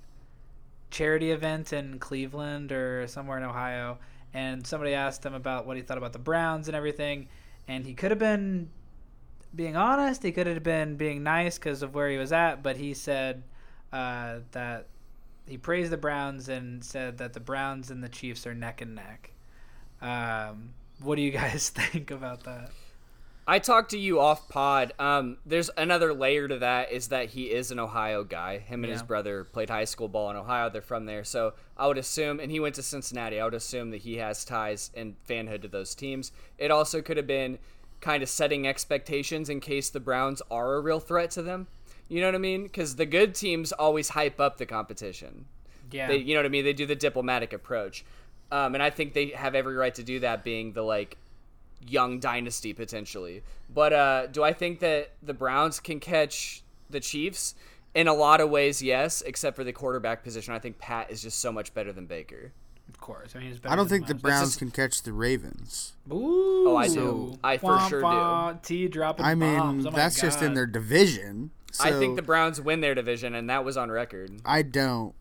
[0.90, 4.00] charity event in Cleveland or somewhere in Ohio,
[4.34, 7.28] and somebody asked him about what he thought about the Browns and everything,
[7.68, 8.70] and he could have been
[9.56, 10.24] being honest.
[10.24, 13.44] He could have been being nice because of where he was at, but he said
[13.94, 14.88] uh, that
[15.48, 18.96] he praised the Browns and said that the Browns and the Chiefs are neck and
[18.96, 19.32] neck.
[20.02, 22.72] Um, what do you guys think about that?
[23.48, 24.94] I talked to you off pod.
[24.98, 28.58] Um, there's another layer to that is that he is an Ohio guy.
[28.58, 30.72] Him and his brother played high school ball in Ohio.
[30.72, 33.40] They're from there, so I would assume, and he went to Cincinnati.
[33.40, 36.32] I would assume that he has ties and fanhood to those teams.
[36.58, 37.60] It also could have been
[38.02, 41.68] kind of setting expectations in case the Browns are a real threat to them.
[42.08, 42.64] You know what I mean?
[42.64, 45.46] Because the good teams always hype up the competition.
[45.92, 46.66] Yeah, They, you know what I mean?
[46.66, 48.06] They do the diplomatic approach,
[48.52, 51.18] um, and I think they have every right to do that, being the like
[51.88, 53.44] young dynasty potentially.
[53.74, 57.56] But uh, do I think that the Browns can catch the Chiefs?
[57.94, 60.54] In a lot of ways, yes, except for the quarterback position.
[60.54, 62.52] I think Pat is just so much better than Baker.
[62.90, 63.36] Of course.
[63.36, 64.24] I mean, he's better I don't think the most.
[64.24, 65.94] Browns just- can catch the Ravens.
[66.12, 66.70] Ooh.
[66.70, 67.38] Oh, I do.
[67.44, 68.60] I for sure do.
[68.64, 69.86] T dropping I mean, bombs.
[69.86, 71.52] Oh my that's just in their division.
[71.80, 74.32] I think the Browns win their division, and that was on record.
[74.46, 75.14] I don't.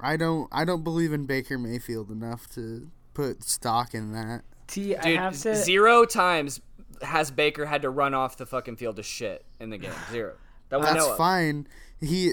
[0.00, 0.48] I don't.
[0.50, 4.42] I don't believe in Baker Mayfield enough to put stock in that.
[4.66, 4.96] T.
[4.96, 5.54] I Dude, have to.
[5.54, 6.60] zero times
[7.02, 9.92] has Baker had to run off the fucking field to shit in the game.
[10.10, 10.34] Zero.
[10.68, 11.66] That we That's know fine.
[12.00, 12.32] He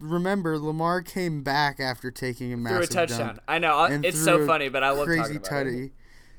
[0.00, 3.26] remember Lamar came back after taking a massive Threw a massive touchdown.
[3.36, 3.78] dump I know.
[3.78, 5.84] Uh, and It's so funny, but I love crazy talking about tutty.
[5.86, 5.92] it.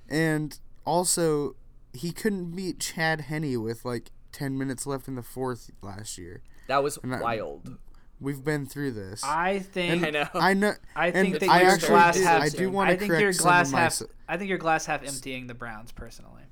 [0.09, 1.55] And also,
[1.93, 6.41] he couldn't beat Chad Henne with like ten minutes left in the fourth last year.
[6.67, 7.77] That was I- wild.
[8.21, 9.23] We've been through this.
[9.23, 10.03] I think.
[10.05, 10.27] I know.
[10.33, 10.73] I know.
[10.93, 12.41] I think that I your actually glass half.
[12.41, 13.79] I do want I to think correct your some glass of my.
[13.79, 13.87] half.
[13.91, 16.43] s- I think your glass half emptying the Browns personally.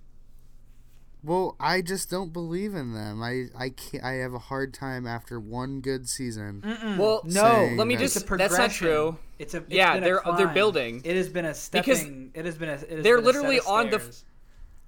[1.24, 3.22] Well, I just don't believe in them.
[3.24, 6.62] I I can't, I have a hard time after one good season.
[6.98, 8.38] Well, No, let me that- It's a just.
[8.38, 9.18] That's not true.
[9.40, 9.58] It's a.
[9.58, 11.02] it's Yeah, been they're- they're building.
[11.04, 12.32] It has been a Because stepping.
[12.34, 12.74] it has been a.
[12.74, 14.16] It has they're been a set literally of on the-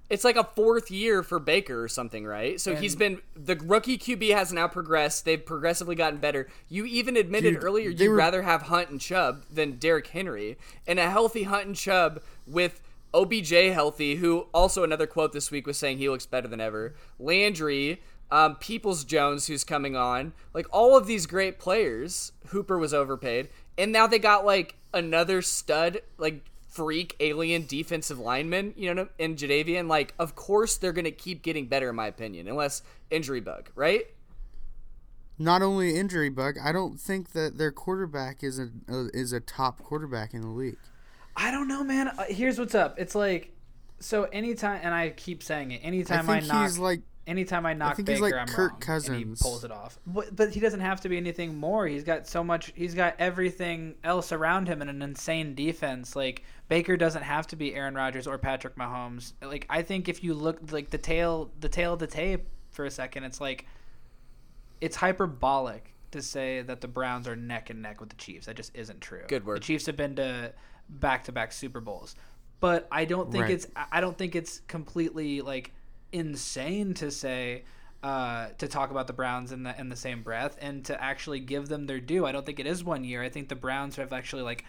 [0.08, 2.60] It's like a fourth year for Baker or something, right?
[2.60, 5.24] So he's been the rookie QB has now progressed.
[5.24, 6.48] They've progressively gotten better.
[6.68, 10.58] You even admitted Dude, earlier you'd were- rather have Hunt and Chubb than Derrick Henry,
[10.86, 12.80] and a healthy Hunt and Chubb with
[13.14, 16.94] OBJ healthy, who also another quote this week was saying he looks better than ever.
[17.18, 18.00] Landry,
[18.30, 22.32] um, Peoples Jones, who's coming on, like all of these great players.
[22.48, 28.74] Hooper was overpaid, and now they got like another stud, like freak alien defensive lineman,
[28.76, 29.88] you know, in Jadeveon.
[29.88, 34.04] Like, of course they're gonna keep getting better, in my opinion, unless injury bug, right?
[35.36, 39.82] Not only injury bug, I don't think that their quarterback is a is a top
[39.82, 40.76] quarterback in the league.
[41.40, 42.08] I don't know, man.
[42.08, 42.98] Uh, here's what's up.
[42.98, 43.52] It's like,
[43.98, 45.80] so anytime, and I keep saying it.
[45.82, 48.72] Anytime I I, knock, he's like anytime I knock think Baker, he's like I'm Kirk
[48.72, 49.16] wrong, Cousins.
[49.16, 49.98] and he pulls it off.
[50.06, 51.86] But, but he doesn't have to be anything more.
[51.86, 52.72] He's got so much.
[52.74, 56.14] He's got everything else around him and an insane defense.
[56.14, 59.32] Like Baker doesn't have to be Aaron Rodgers or Patrick Mahomes.
[59.42, 62.84] Like I think if you look like the tail, the tail of the tape for
[62.84, 63.66] a second, it's like
[64.80, 68.46] it's hyperbolic to say that the Browns are neck and neck with the Chiefs.
[68.46, 69.22] That just isn't true.
[69.28, 69.58] Good word.
[69.58, 70.52] The Chiefs have been to
[70.90, 72.14] back-to-back Super Bowls,
[72.60, 73.52] but I don't think Right.
[73.52, 75.72] it's I don't think it's completely like
[76.12, 77.62] insane to say
[78.02, 81.38] uh, to talk about the Browns in the in the same breath and to actually
[81.40, 82.24] give them their due.
[82.26, 83.22] I don't think it is one year.
[83.22, 84.64] I think the Browns have actually like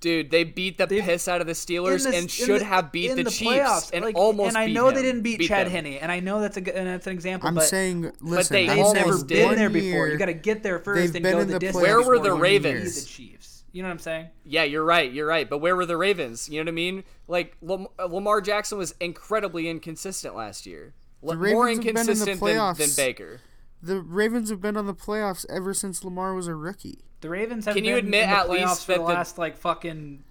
[0.00, 2.92] Dude, they beat the piss out of the Steelers in the- and should the- have
[2.92, 4.48] beat the, the Chiefs playoffs, and like, almost.
[4.48, 4.94] And I beat know them.
[4.96, 5.72] they didn't beat, Chad them.
[5.86, 7.48] Henne, and I know that's a good, and that's an example.
[7.48, 9.80] I'm but saying, listen, they they've never been there before.
[9.80, 11.82] year- You got to get there first they've and been go in the the distance.
[11.82, 13.02] Where were the Ravens?
[13.02, 13.53] The Chiefs.
[13.74, 14.28] You know what I'm saying?
[14.44, 15.12] Yeah, you're right.
[15.12, 15.50] You're right.
[15.50, 16.48] But where were the Ravens?
[16.48, 17.02] You know what I mean?
[17.26, 20.94] Like Lam- Lamar Jackson was incredibly inconsistent last year.
[21.24, 22.76] L- The More Ravens have been in the inconsistent than, playoffs.
[22.78, 23.40] than Baker.
[23.82, 27.00] The Ravens have been on the playoffs ever since Lamar was a rookie.
[27.20, 29.06] The Ravens have Can been you admit in the at playoffs least for the that
[29.08, 30.22] the- last like fucking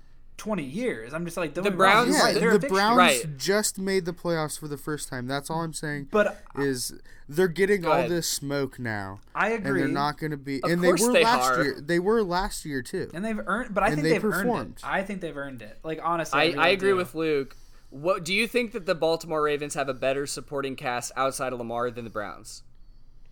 [0.44, 1.14] twenty years.
[1.14, 2.74] I'm just like The get me wrong, Browns- Yeah, right, they're the fixture.
[2.76, 3.38] Browns Right.
[3.38, 5.26] just made the playoffs for the first time.
[5.26, 6.10] That's all I'm saying.
[6.12, 6.94] But is
[7.30, 8.12] they're getting all ahead.
[8.12, 9.80] this smoke now, I and agree.
[9.80, 10.62] they're not going to be.
[10.62, 11.64] Of and course they were they last are.
[11.64, 11.80] year.
[11.82, 13.10] They were last year too.
[13.14, 14.84] and they've earned, but I And think they they've earned it.
[14.84, 15.80] I think they've earned it.
[15.84, 16.96] Like honestly, I, really I agree do.
[16.98, 17.56] with Luke.
[17.90, 21.60] What do you think that the Baltimore Ravens have a better supporting cast outside of
[21.60, 22.64] Lamar than the Browns?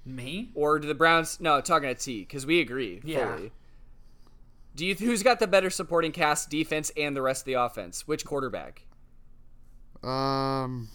[0.05, 0.49] me.
[0.55, 1.39] Or do the Browns?
[1.39, 3.35] No, talking to T because we agree Yeah.
[3.35, 3.51] fully.
[4.75, 8.07] Do you who's got the better supporting cast, defense, and the rest of the offense?
[8.07, 8.83] Which quarterback?
[10.03, 10.89] Um,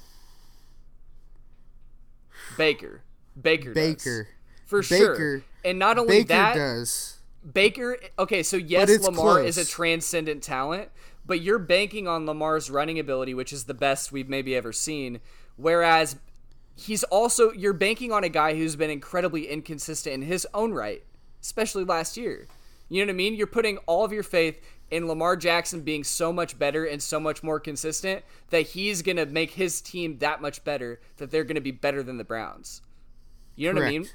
[2.57, 3.03] Baker.
[3.41, 3.75] Baker.
[3.75, 3.75] does.
[3.75, 4.29] Baker.
[4.67, 5.43] for Baker- sure.
[5.65, 7.19] And not only Baker that, does.
[7.53, 7.99] Baker.
[8.19, 10.91] Okay, so yes, Lamar is a transcendent talent,
[11.25, 15.21] but you're banking on Lamar's running ability, which is the best we've maybe ever seen.
[15.57, 16.17] Whereas
[16.75, 21.05] he's also you're banking on a guy who's been incredibly inconsistent in his own right,
[21.43, 22.47] especially last year.
[22.89, 23.35] You know what I mean?
[23.35, 24.61] You're putting all of your faith
[24.91, 29.17] in Lamar Jackson being so much better and so much more consistent that he's going
[29.17, 32.25] to make his team that much better that they're going to be better than the
[32.25, 32.83] Browns.
[33.57, 34.07] You know what I mean?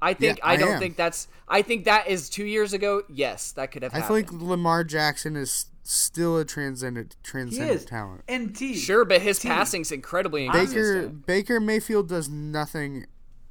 [0.00, 0.78] I think Yeah, I I don't am.
[0.78, 3.02] think that's I think that is 2 years ago.
[3.08, 4.04] Yes, that could have happened.
[4.04, 4.38] I happened.
[4.40, 8.22] think Lamar Jackson is still a transcendent transcendent talent.
[8.28, 8.76] And T.
[8.76, 9.48] Sure, but his T.
[9.48, 11.26] passing's incredibly Baker inconsistent.
[11.26, 13.06] Baker Mayfield does nothing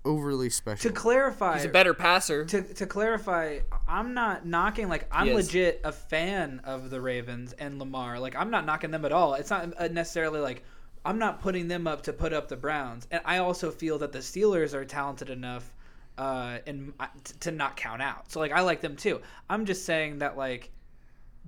[0.08, 0.90] overly special.
[0.90, 2.46] To clarify, He's a better passer.
[2.46, 4.88] to, to clarify, I'm not knocking.
[4.88, 8.20] Like I'm legit a fan of the Ravens and Lamar.
[8.20, 9.34] Like I'm not knocking them at all.
[9.36, 10.64] It's not uh, necessarily like
[11.06, 13.08] I'm not putting them up to put up the Browns.
[13.12, 15.74] And I also feel that the Steelers are talented enough,
[16.18, 18.32] uh, and uh, t- to not count out.
[18.32, 19.22] So like I like them too.
[19.50, 20.72] I'm just saying that like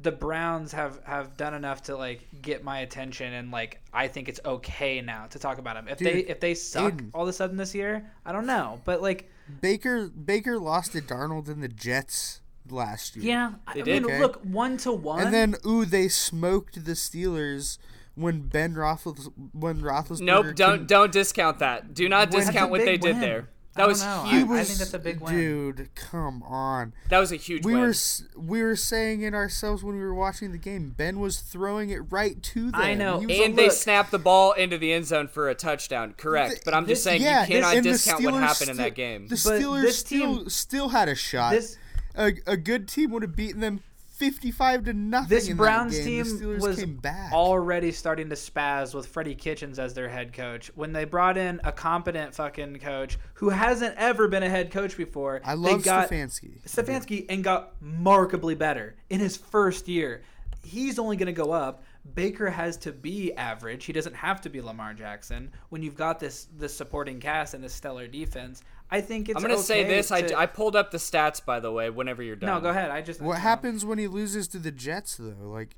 [0.01, 4.29] the Browns have have done enough to like get my attention and like I think
[4.29, 5.87] it's okay now to talk about them.
[5.89, 7.09] If they if they suck Aiden.
[7.13, 8.81] all of a sudden this year, I don't know.
[8.85, 9.29] But like
[9.61, 13.25] Baker Baker lost to Darnold in the Jets last year.
[13.25, 14.03] Yeah, They I did.
[14.03, 14.19] mean, Okay.
[14.19, 15.21] look, one to one.
[15.21, 17.77] And then ooh, they smoked the Steelers
[18.15, 20.21] when Ben Roethlis when Roethlisberger.
[20.21, 21.93] Nope, don't couldn't- don't discount that.
[21.93, 23.49] Do not discount what they big did there.
[23.75, 24.23] I That was know.
[24.27, 24.41] Huge.
[24.41, 25.33] I was, think that's a big win.
[25.33, 26.93] Dude, come on.
[27.09, 27.81] That was a huge We win.
[27.83, 27.93] were
[28.35, 30.89] we were saying it ourselves when we were watching the game.
[30.97, 32.81] Ben was throwing it right to them.
[32.81, 35.55] I know, and on they the- snapped the ball into the end zone for a
[35.55, 36.13] touchdown.
[36.17, 36.51] Correct.
[36.51, 38.95] Th- But I'm just saying yeah, you cannot and discount what Steelers happened in that
[38.95, 39.27] game.
[39.27, 41.51] The Steelers this still team- still had a shot.
[41.51, 41.77] This-
[42.15, 43.81] a, a good team would have beaten them
[44.19, 45.29] fifty-five to nothing.
[45.29, 46.85] This Browns team was
[47.31, 50.69] already starting to spaz with Freddie Kitchens as their head coach.
[50.75, 54.97] When they brought in a competent fucking coach who hasn't ever been a head coach
[54.97, 56.61] before, I they love got Stefanski.
[56.63, 60.21] Stefanski and got markedly better in his first year.
[60.61, 61.83] He's only going to go up.
[62.15, 63.85] Baker has to be average.
[63.85, 65.51] He doesn't have to be Lamar Jackson.
[65.69, 69.35] When you've got this this supporting cast and this stellar defense, I think it's.
[69.37, 70.11] I'm gonna say this.
[70.11, 71.89] I, to- I pulled up the stats by the way.
[71.89, 72.49] Whenever you're done.
[72.55, 72.89] no, go ahead.
[72.91, 73.39] I just What no.
[73.39, 75.35] happens when he loses to the Jets though?
[75.47, 75.75] Like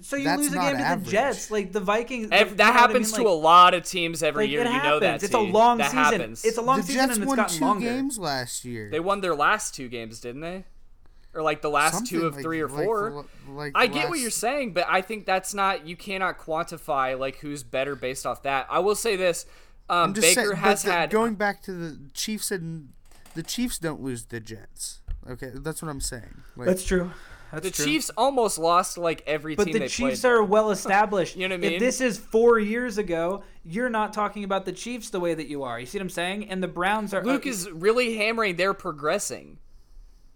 [0.00, 1.04] So you That's lose a not game to average.
[1.06, 2.28] the Jets, like the Vikings.
[2.32, 3.22] Ev- you know that what I happens mean?
[3.26, 4.62] to a lot of teams every like, year.
[4.62, 5.06] it You know that.
[5.06, 5.22] happens.
[5.24, 6.02] It's a long that season.
[6.02, 6.44] Happens.
[6.44, 7.84] It's a long the season Jets and it's won gotten two longer.
[7.86, 8.88] games last year.
[8.90, 10.64] They won their last two games, didn't they?
[11.34, 13.10] Or like the last two of like- three or four.
[13.10, 15.86] l- like I get what you're saying, but I think that's not.
[15.86, 18.66] You cannot quantify like who's better based off that.
[18.70, 19.44] I will say this:
[19.90, 22.90] um, I'm just Baker saying, but has the- had going back to the Chiefs and
[23.34, 25.00] the Chiefs don't lose the Jets.
[25.28, 26.42] Okay, that's what I'm saying.
[26.56, 27.10] Like, That's true.
[27.52, 27.84] That's the true.
[27.84, 30.30] Chiefs almost lost like every But team the they Chiefs played.
[30.30, 31.36] are well established.
[31.40, 31.72] You know what I mean?
[31.74, 35.48] If this is four years ago, you're not talking about the Chiefs the way that
[35.48, 35.78] you are.
[35.78, 36.48] You see what I'm saying?
[36.48, 37.22] And the Browns are.
[37.24, 38.56] Luke uh, is really hammering.
[38.56, 39.58] They're progressing.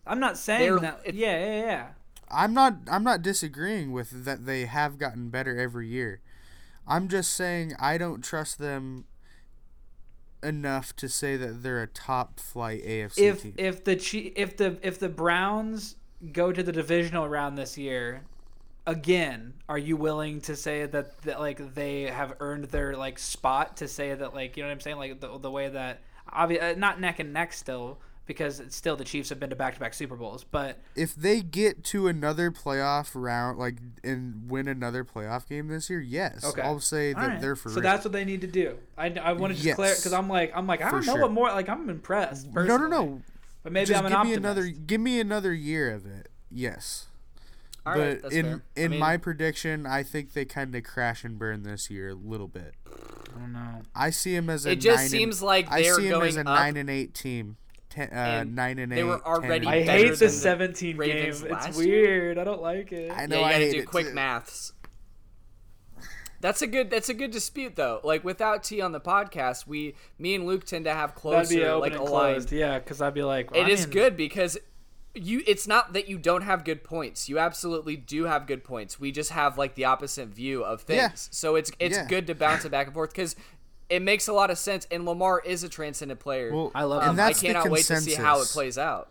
[0.06, 1.00] I'm not saying they're- that.
[1.04, 1.86] it- yeah, yeah, yeah.
[2.30, 6.20] I'm not I'm not disagreeing with that they have gotten better every year.
[6.86, 9.04] I'm just saying I don't trust them
[10.44, 13.54] enough to say that they're a top flight AFC If team.
[13.56, 15.96] if the Chi- if the if the Browns
[16.32, 18.22] go to the divisional round this year,
[18.86, 23.76] again, are you willing to say that, that like they have earned their like spot
[23.78, 26.00] to say that like you know what I'm saying like the, the way that
[26.32, 29.56] obvi- uh, not neck and neck still because it's still the Chiefs have been to
[29.56, 34.50] back to back Super Bowls, but if they get to another playoff round like and
[34.50, 36.44] win another playoff game this year, yes.
[36.44, 36.62] Okay.
[36.62, 37.40] I'll say that All right.
[37.40, 37.74] they're for real.
[37.76, 37.90] so real.
[37.90, 38.76] that's what they need to do.
[38.96, 39.76] I, I want to just Yes.
[39.76, 41.22] clear because I'm like I'm like I For don't know sure.
[41.22, 42.52] what more like I'm impressed.
[42.54, 43.20] no, no, no.
[43.62, 44.40] But maybe Just I'm an give optimist.
[44.42, 46.28] me another give me another year of it.
[46.50, 47.06] Yes.
[47.86, 48.62] All but right, in fair.
[48.76, 52.10] I in mean, my prediction, I think they kind of crash and burn this year
[52.10, 52.74] a little bit.
[52.86, 53.82] I don't know.
[53.94, 56.22] I see him as a It just nine seems and, like I they're see him
[56.22, 57.56] as a up, nine and eight team.
[57.94, 58.96] Ten, uh, and nine and eight.
[58.96, 61.52] they were already I hate the the 17 Ravens game.
[61.52, 62.02] last It's year.
[62.02, 62.38] weird.
[62.38, 63.10] I don't like it.
[63.12, 63.36] I know.
[63.36, 64.14] yeah, know you I gotta hate do it quick too.
[64.14, 64.72] maths.
[66.40, 66.90] That's a good.
[66.90, 68.00] That's a good dispute though.
[68.04, 71.54] Like without T on the podcast, we, me and Luke tend to have That'd closer,
[71.54, 72.34] be open like and aligned.
[72.34, 72.52] closed.
[72.52, 74.58] Yeah, because I'd be like, It I is mean, good because
[75.14, 75.42] you.
[75.46, 77.30] It's not that you don't have good points.
[77.30, 79.00] You absolutely do have good points.
[79.00, 80.98] We just have like the opposite view of things.
[80.98, 81.10] Yeah.
[81.14, 82.06] So it's it's Yeah.
[82.08, 83.36] good to bounce it back and forth because
[83.88, 84.86] it makes a lot of sense.
[84.90, 86.54] And Lamar is a transcendent player.
[86.54, 87.10] Well, I love Um, him.
[87.10, 89.10] and I that's the cannot wait to see how it plays out.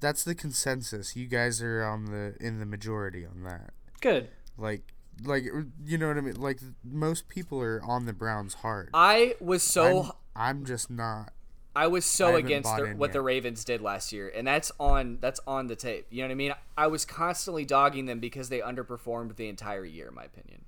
[0.00, 1.14] That's the consensus.
[1.14, 3.72] You guys are on the in the majority on that.
[4.00, 4.28] Good.
[4.56, 4.82] Like,
[5.22, 5.44] like
[5.84, 6.40] you know what I mean.
[6.40, 8.90] Like most people are on the Browns hard.
[8.94, 11.32] I was so I'm, I'm just not.
[11.76, 13.12] I was so haven't against the, what yet.
[13.12, 16.06] the Ravens did last year, and that's on that's on the tape.
[16.10, 16.54] You know what I mean?
[16.76, 20.64] I was constantly dogging them because they underperformed the entire year, in my opinion.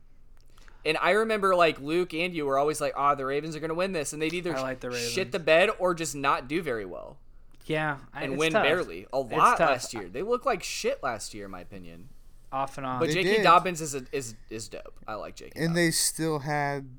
[0.84, 3.68] And I remember like Luke and you were always like, "Ah, the Ravens are going
[3.70, 6.60] to win this," and they'd either like the shit the bed or just not do
[6.62, 7.18] very well
[7.66, 8.64] Yeah, I- and win tough.
[8.64, 9.06] barely.
[9.12, 10.08] A lot last year.
[10.08, 12.08] They looked like shit last year, in my opinion.
[12.50, 12.98] Off and on.
[13.00, 13.42] But J.K.
[13.42, 14.98] Dobbins is a, is is dope.
[15.06, 15.52] I like J.K.
[15.54, 15.74] And Dobbins.
[15.76, 16.90] they still had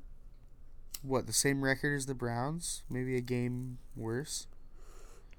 [1.02, 4.46] what the same record as the Browns, maybe a game worse.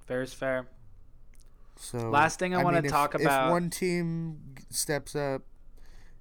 [0.05, 0.67] Fair is fair.
[1.77, 5.41] So Last thing I wanna mean, if- talk about- If one team steps up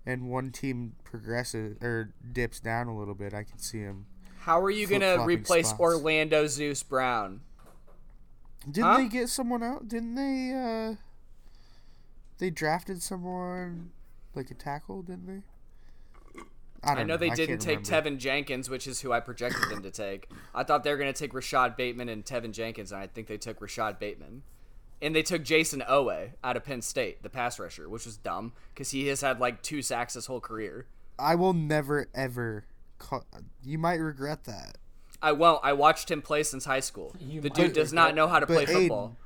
[0.06, 4.06] and one team progresses or dips down a little bit, I can see him.
[4.40, 5.80] How are you going to replace spots.
[5.80, 7.40] Orlando Zeus Brown?
[8.66, 8.96] Didn't Huh?
[8.98, 9.88] they get someone out?
[9.88, 10.52] Didn't they?
[10.52, 10.96] uh
[12.38, 13.90] They drafted someone
[14.34, 15.42] like a tackle, didn't they?
[16.86, 18.10] I, don't know they I didn't take remember.
[18.10, 20.28] Teven Jenkins, which is who I projected them to take.
[20.54, 23.26] I thought they were going to take Rashod Bateman and Teven Jenkins, and I think
[23.26, 24.42] they took Rashod Bateman.
[25.04, 28.52] And they took Jayson Oweh out of Penn State, the pass rusher, which was dumb
[28.72, 30.86] because he has had like two sacks his whole career.
[31.18, 32.64] I will never ever.
[32.98, 33.24] Call,
[33.62, 34.78] you might regret that.
[35.20, 35.60] I won't.
[35.62, 37.14] I watched him play since high school.
[37.20, 39.16] You the dude does not know how to But play Aiden- football.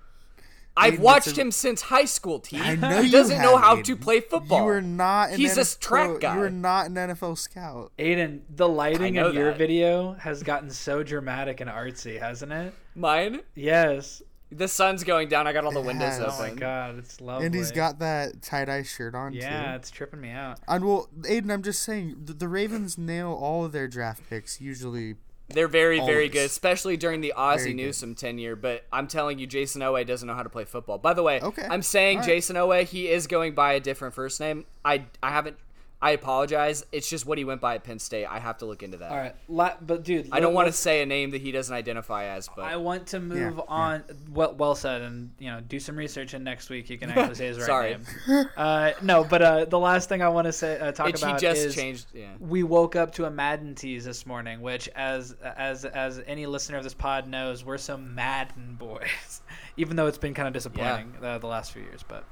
[0.76, 2.56] I've Aiden, watched a- him since high school, T.
[2.60, 3.84] I know he you doesn't know how Aiden.
[3.84, 4.60] to play football.
[4.60, 5.30] You are not.
[5.30, 6.36] An He's a NFL track guy.
[6.36, 7.90] You are not an NFL scout.
[7.98, 12.74] Aiden, the lighting know in your video has gotten so dramatic and artsy, hasn't it?
[12.94, 13.40] Mine.
[13.56, 14.22] Yes.
[14.51, 15.46] The sun's going down.
[15.46, 16.34] I got all the It windows has.
[16.38, 17.46] Oh my god, it's lovely.
[17.46, 19.76] And he's got that tie dye shirt on Yeah, too.
[19.76, 20.59] it's tripping me out.
[20.66, 24.61] And well, Aiden, I'm just saying the, the Ravens nail all of their draft picks
[24.61, 25.16] usually.
[25.51, 27.74] They're very, very good, especially during the Ozzie Very.
[27.74, 28.55] Newsome tenure.
[28.55, 30.99] But I'm telling you, Jayson Oweh doesn't know how to play football.
[30.99, 31.66] By the way, Okay.
[31.70, 32.30] I'm saying All right.
[32.36, 34.66] Jayson Oweh, he is going by a different first name.
[34.84, 35.57] I, I haven't.
[36.01, 36.86] I apologize.
[36.92, 38.26] It's just what he went by at Penn State.
[38.26, 39.11] I have to look into that.
[39.11, 41.74] All right, la- but dude, I don't want to say a name that he doesn't
[41.74, 43.62] identify as, but I want to move yeah.
[43.66, 44.05] on.
[44.30, 47.34] Well, well said, and you know, do some research, and next week you can actually
[47.34, 47.96] say his right Sorry.
[48.28, 48.49] name.
[48.57, 51.24] Uh, no, but uh, the last thing I want to say, uh, talk it, he
[51.24, 52.07] about just is changed.
[52.14, 52.28] Yeah.
[52.38, 56.78] we woke up to a Madden tease this morning, which, as as as any listener
[56.78, 59.42] of this pod knows, we're some Madden boys.
[59.76, 62.24] Even though it's been kind of disappointing uh, the last few years, but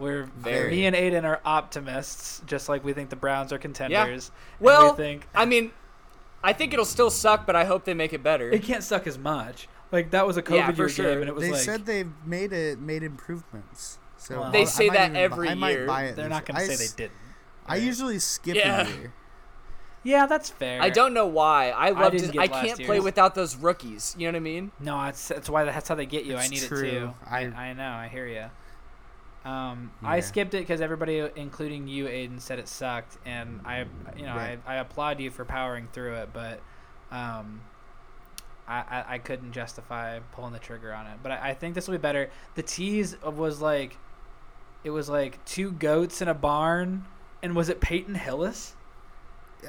[0.00, 0.70] we're Very.
[0.70, 4.32] me and Aiden are optimists, just like we think the Browns are contenders.
[4.58, 5.70] and Well, we think I mean,
[6.42, 8.50] I think it'll still suck, but I hope they make it better.
[8.50, 9.68] it can't suck as much.
[9.92, 11.04] Like that was a COVID Yeah, year sure.
[11.06, 13.98] game, and it was They like said they've made it made improvements.
[14.16, 15.86] So Well, They I'll- say might that even bu- every I might year.
[15.86, 17.16] buy it they're not going to say s- they didn't.
[17.66, 18.86] I usually skip Yeah.
[18.86, 19.12] a year.
[20.02, 20.80] Yeah, that's fair.
[20.80, 21.70] I don't know why.
[21.70, 22.32] I love didn't to.
[22.32, 24.14] get I can't play without those rookies.
[24.18, 24.72] You know what I mean?
[24.80, 26.36] No, that's that's why that's how they get you.
[26.36, 26.78] I need true.
[26.82, 27.14] it too.
[27.28, 27.90] I, I- I know.
[27.90, 28.46] I hear you.
[29.44, 33.86] Um, I skipped it because everybody, including you, Aiden, said it sucked, and I,
[34.16, 34.58] you know, Right.
[34.66, 36.60] I, I applaud you for powering through it, but,
[37.10, 37.62] um,
[38.68, 41.18] I, I, I couldn't justify pulling the trigger on it.
[41.22, 42.30] But I, I think this will be better.
[42.54, 43.96] The tease was like,
[44.84, 47.06] it was like two goats in a barn,
[47.42, 48.76] and was it Peyton Hillis?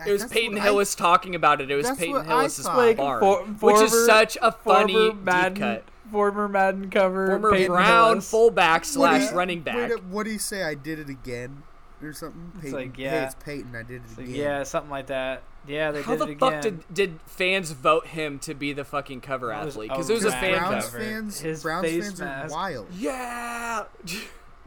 [0.06, 1.70] It was Peyton what I- Hillis talking about it.
[1.72, 2.78] It was Peyton what I Hillis's thought.
[2.78, 5.84] Like, barn, for- which is such a funny former deep Madden, cut.
[6.12, 8.30] former Madden cover, Former Peyton Brown Hillis.
[8.32, 9.89] fullback slash you- running back.
[9.89, 10.64] What, what do you say?
[10.64, 11.64] I did it again,
[12.02, 12.52] or something?
[12.56, 13.26] It's Peyton, like, Hey, yeah.
[13.26, 13.76] it's Peyton.
[13.76, 14.39] I did it It's like, again.
[14.39, 15.44] yeah, something like that.
[15.68, 16.62] Yeah, they How did the it fuck again.
[16.88, 19.89] did did fans vote him to be the fucking cover It was athlete?
[19.92, 21.00] Because it was a a fan Browns cover.
[21.00, 21.39] fans.
[21.39, 22.52] His Browns face fans mask.
[22.52, 22.88] are wild.
[22.98, 23.84] Yeah.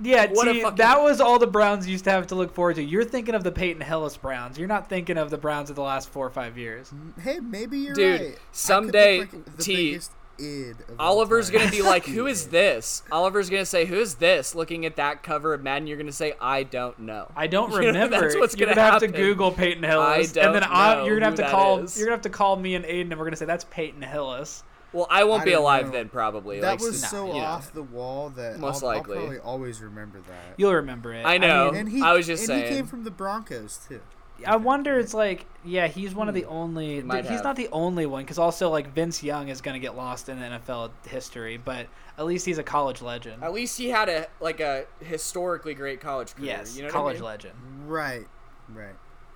[0.02, 2.76] Yeah, What see, fucking- that was all the Browns used to have to look forward
[2.76, 2.82] to.
[2.82, 4.58] You're thinking of the Peyton Hillis Browns.
[4.58, 6.92] You're not thinking of the Browns of the last four or five years.
[7.22, 8.34] Hey, maybe you're Dude, right.
[8.34, 12.26] I someday, look like the T, biggest id of all Oliver's gonna be like, "Who
[12.34, 16.10] is this?" Oliver's gonna say, "Who's this?" Looking at that cover of Madden, you're gonna
[16.10, 18.20] say, "I don't know." I don't You know, remember.
[18.20, 19.06] that's what's you're gonna gonna have to.
[19.08, 21.78] Google Peyton Hillis, don't and then I, you're gonna have to call.
[21.84, 21.96] is.
[21.96, 24.64] You're gonna have to call me and Aiden, and we're gonna say that's Peyton Hillis.
[24.94, 25.92] Well, I won't I be alive know.
[25.92, 26.60] then, probably.
[26.60, 27.38] That like, was s- so you know.
[27.40, 29.16] off the wall that Most I'll, likely.
[29.16, 30.54] I'll probably always remember that.
[30.56, 31.24] You'll remember it.
[31.26, 31.72] I know.
[31.72, 32.70] mean, and he, I was just and saying.
[32.70, 34.00] he came from the Broncos too.
[34.46, 34.98] I wonder.
[34.98, 37.00] It's like, yeah, he's one of the only.
[37.00, 37.06] Hmm.
[37.06, 37.44] Might he's have.
[37.44, 40.90] not the only one, because also like Vince Young is gonna get lost in NFL
[41.06, 41.86] history, but
[42.18, 43.42] at least he's a college legend.
[43.42, 46.46] At least he had a like a historically great college career.
[46.48, 47.24] yes, you know what college I mean?
[47.24, 47.54] legend.
[47.86, 48.26] Right,
[48.68, 48.94] right.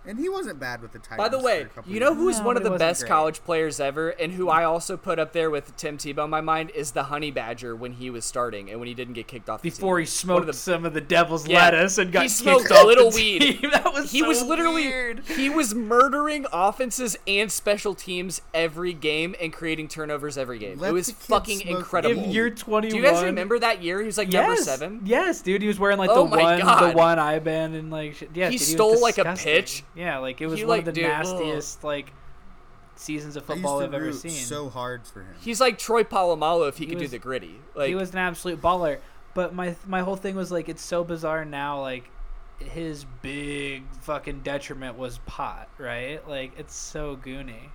[0.08, 1.18] And he wasn't bad with the Titans.
[1.18, 2.16] By the way, you know years.
[2.18, 3.08] who's No, one of the best great.
[3.08, 6.40] college players ever, and who I also put up there with Tim Tebow in my
[6.40, 9.48] mind is the Honey Badger when he was starting and when he didn't get kicked
[9.48, 9.62] off.
[9.62, 11.58] The Before he smoked of the- some of the devil's Yeah.
[11.62, 13.40] lettuce and got He smoked a little weed.
[13.40, 13.70] team.
[13.78, 15.20] That was he so was literally weird.
[15.26, 20.78] he was murdering offenses and special teams every game and creating turnovers every game.
[20.78, 22.24] Let it was fucking smoke incredible.
[22.24, 24.00] If you're 21, Do you guys remember that year?
[24.00, 25.00] He was like yes, number seven.
[25.04, 25.60] Yes, dude.
[25.62, 26.92] He was wearing like Oh the my one, God.
[26.92, 28.30] the one eye band and like shit.
[28.34, 29.84] Yeah, He dude, was stole, like, a pitch.
[29.98, 31.10] Yeah, like it was He, one like, of the dude, ugh.
[31.24, 32.12] nastiest like
[32.96, 34.30] seasons of I used football to I've ever seen.
[34.30, 35.34] so hard for him.
[35.40, 37.60] He's like Troy Polamalu if he, He could was- do the gritty.
[37.74, 38.98] Like he was an absolute baller.
[39.34, 41.80] But my my whole thing was like it's so bizarre now.
[41.80, 42.08] Like
[42.58, 46.26] his big fucking detriment was pot, right?
[46.28, 47.70] Like it's so goony.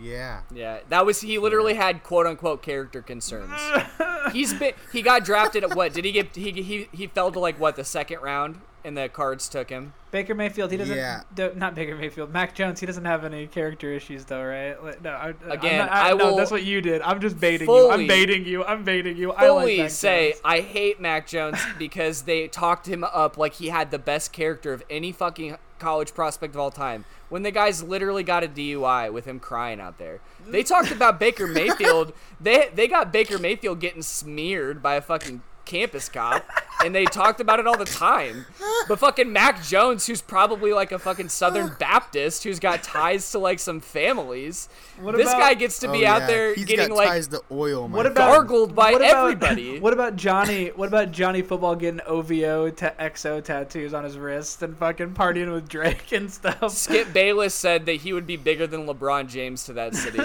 [0.00, 0.40] Yeah.
[0.52, 1.38] Yeah, that was he.
[1.38, 3.52] Literally had quote unquote character concerns.
[4.32, 5.92] He's been he got drafted at what?
[5.94, 9.08] Did he get he he he fell to like what the second round and the
[9.08, 9.92] cards took him.
[10.10, 10.96] Baker Mayfield, he doesn't.
[10.96, 11.20] Yeah.
[11.34, 12.32] do- not Baker Mayfield.
[12.32, 14.82] Mac Jones, he doesn't have any character issues though, right?
[14.82, 17.02] Like, no, I, I'm Again, not- I no, will that's what you did.
[17.02, 17.90] I'm just baiting you.
[17.90, 18.64] I'm baiting you.
[18.64, 19.32] I'm baiting you.
[19.32, 20.40] I like Fully Mac say Jones.
[20.44, 24.72] I hate Mac Jones because they talked him up like he had the best character
[24.72, 27.04] of any fucking college prospect of all time.
[27.28, 30.20] When the guy's literally got a DUI with him crying out there.
[30.46, 32.14] They talked about Baker Mayfield.
[32.40, 36.46] They they got Baker Mayfield getting smeared by a fucking campus cop
[36.84, 38.46] and they talked about it all the time.
[38.88, 43.38] But fucking Mac Jones, who's probably like a fucking Southern Baptist who's got ties to
[43.38, 44.68] like some families.
[45.00, 46.26] What this about- guy gets to Oh, be out yeah.
[46.26, 47.82] there He's getting got like ties to oil.
[47.88, 48.06] What friend.
[48.16, 49.78] about gargled by what about, everybody.
[49.88, 50.68] What about Johnny?
[50.68, 55.52] What about Johnny Football getting OVO ta- XO tattoos on his wrist and fucking partying
[55.52, 56.72] with Drake and stuff?
[56.72, 60.18] Skip Bayless said that he would be bigger than LeBron James to that city.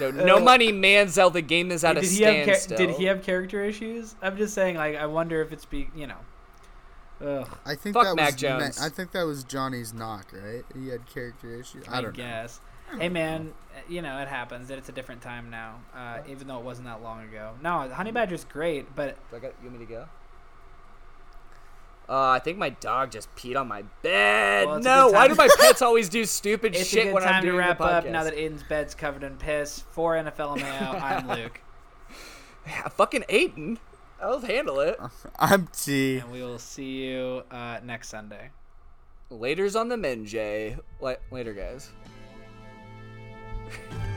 [0.00, 1.32] no, no uh, money, Manziel.
[1.32, 2.76] The game is at a did he have cha- standstill.
[2.78, 4.14] did he have character issues?
[4.22, 6.18] I'm just saying, like, I wonder if it's be you know.
[7.24, 8.80] Ugh, I think Fuck that Mac was Jones.
[8.80, 10.64] I think that was Johnny's knock, right?
[10.78, 11.84] He had character issues.
[11.88, 12.24] I I, don't know.
[12.24, 12.60] guess.
[12.98, 13.52] Hey man,
[13.88, 14.70] you know it happens.
[14.70, 15.80] It's a different time now.
[15.94, 17.54] Uh, even though it wasn't that long ago.
[17.62, 20.06] No, Honey Badger's great, but Do I got, you want me to go?
[22.08, 24.66] Uh, I think my dog just peed on my bed.
[24.68, 27.28] Well, no, why do my pets always do stupid it's shit a good when I'm
[27.30, 28.10] time to doing wrap the up podcast?
[28.12, 29.80] now that Aiden's bed's covered in piss.
[29.90, 31.60] For NFL Mayo, I'm Luke,
[32.64, 33.78] Yeah, fucking Aiden.
[34.20, 34.98] I'll handle it.
[35.38, 36.18] I'm T.
[36.18, 38.50] and we will see you uh, next Sunday.
[39.30, 40.76] Later's on the men, Jay.
[41.00, 41.90] La- later, guys.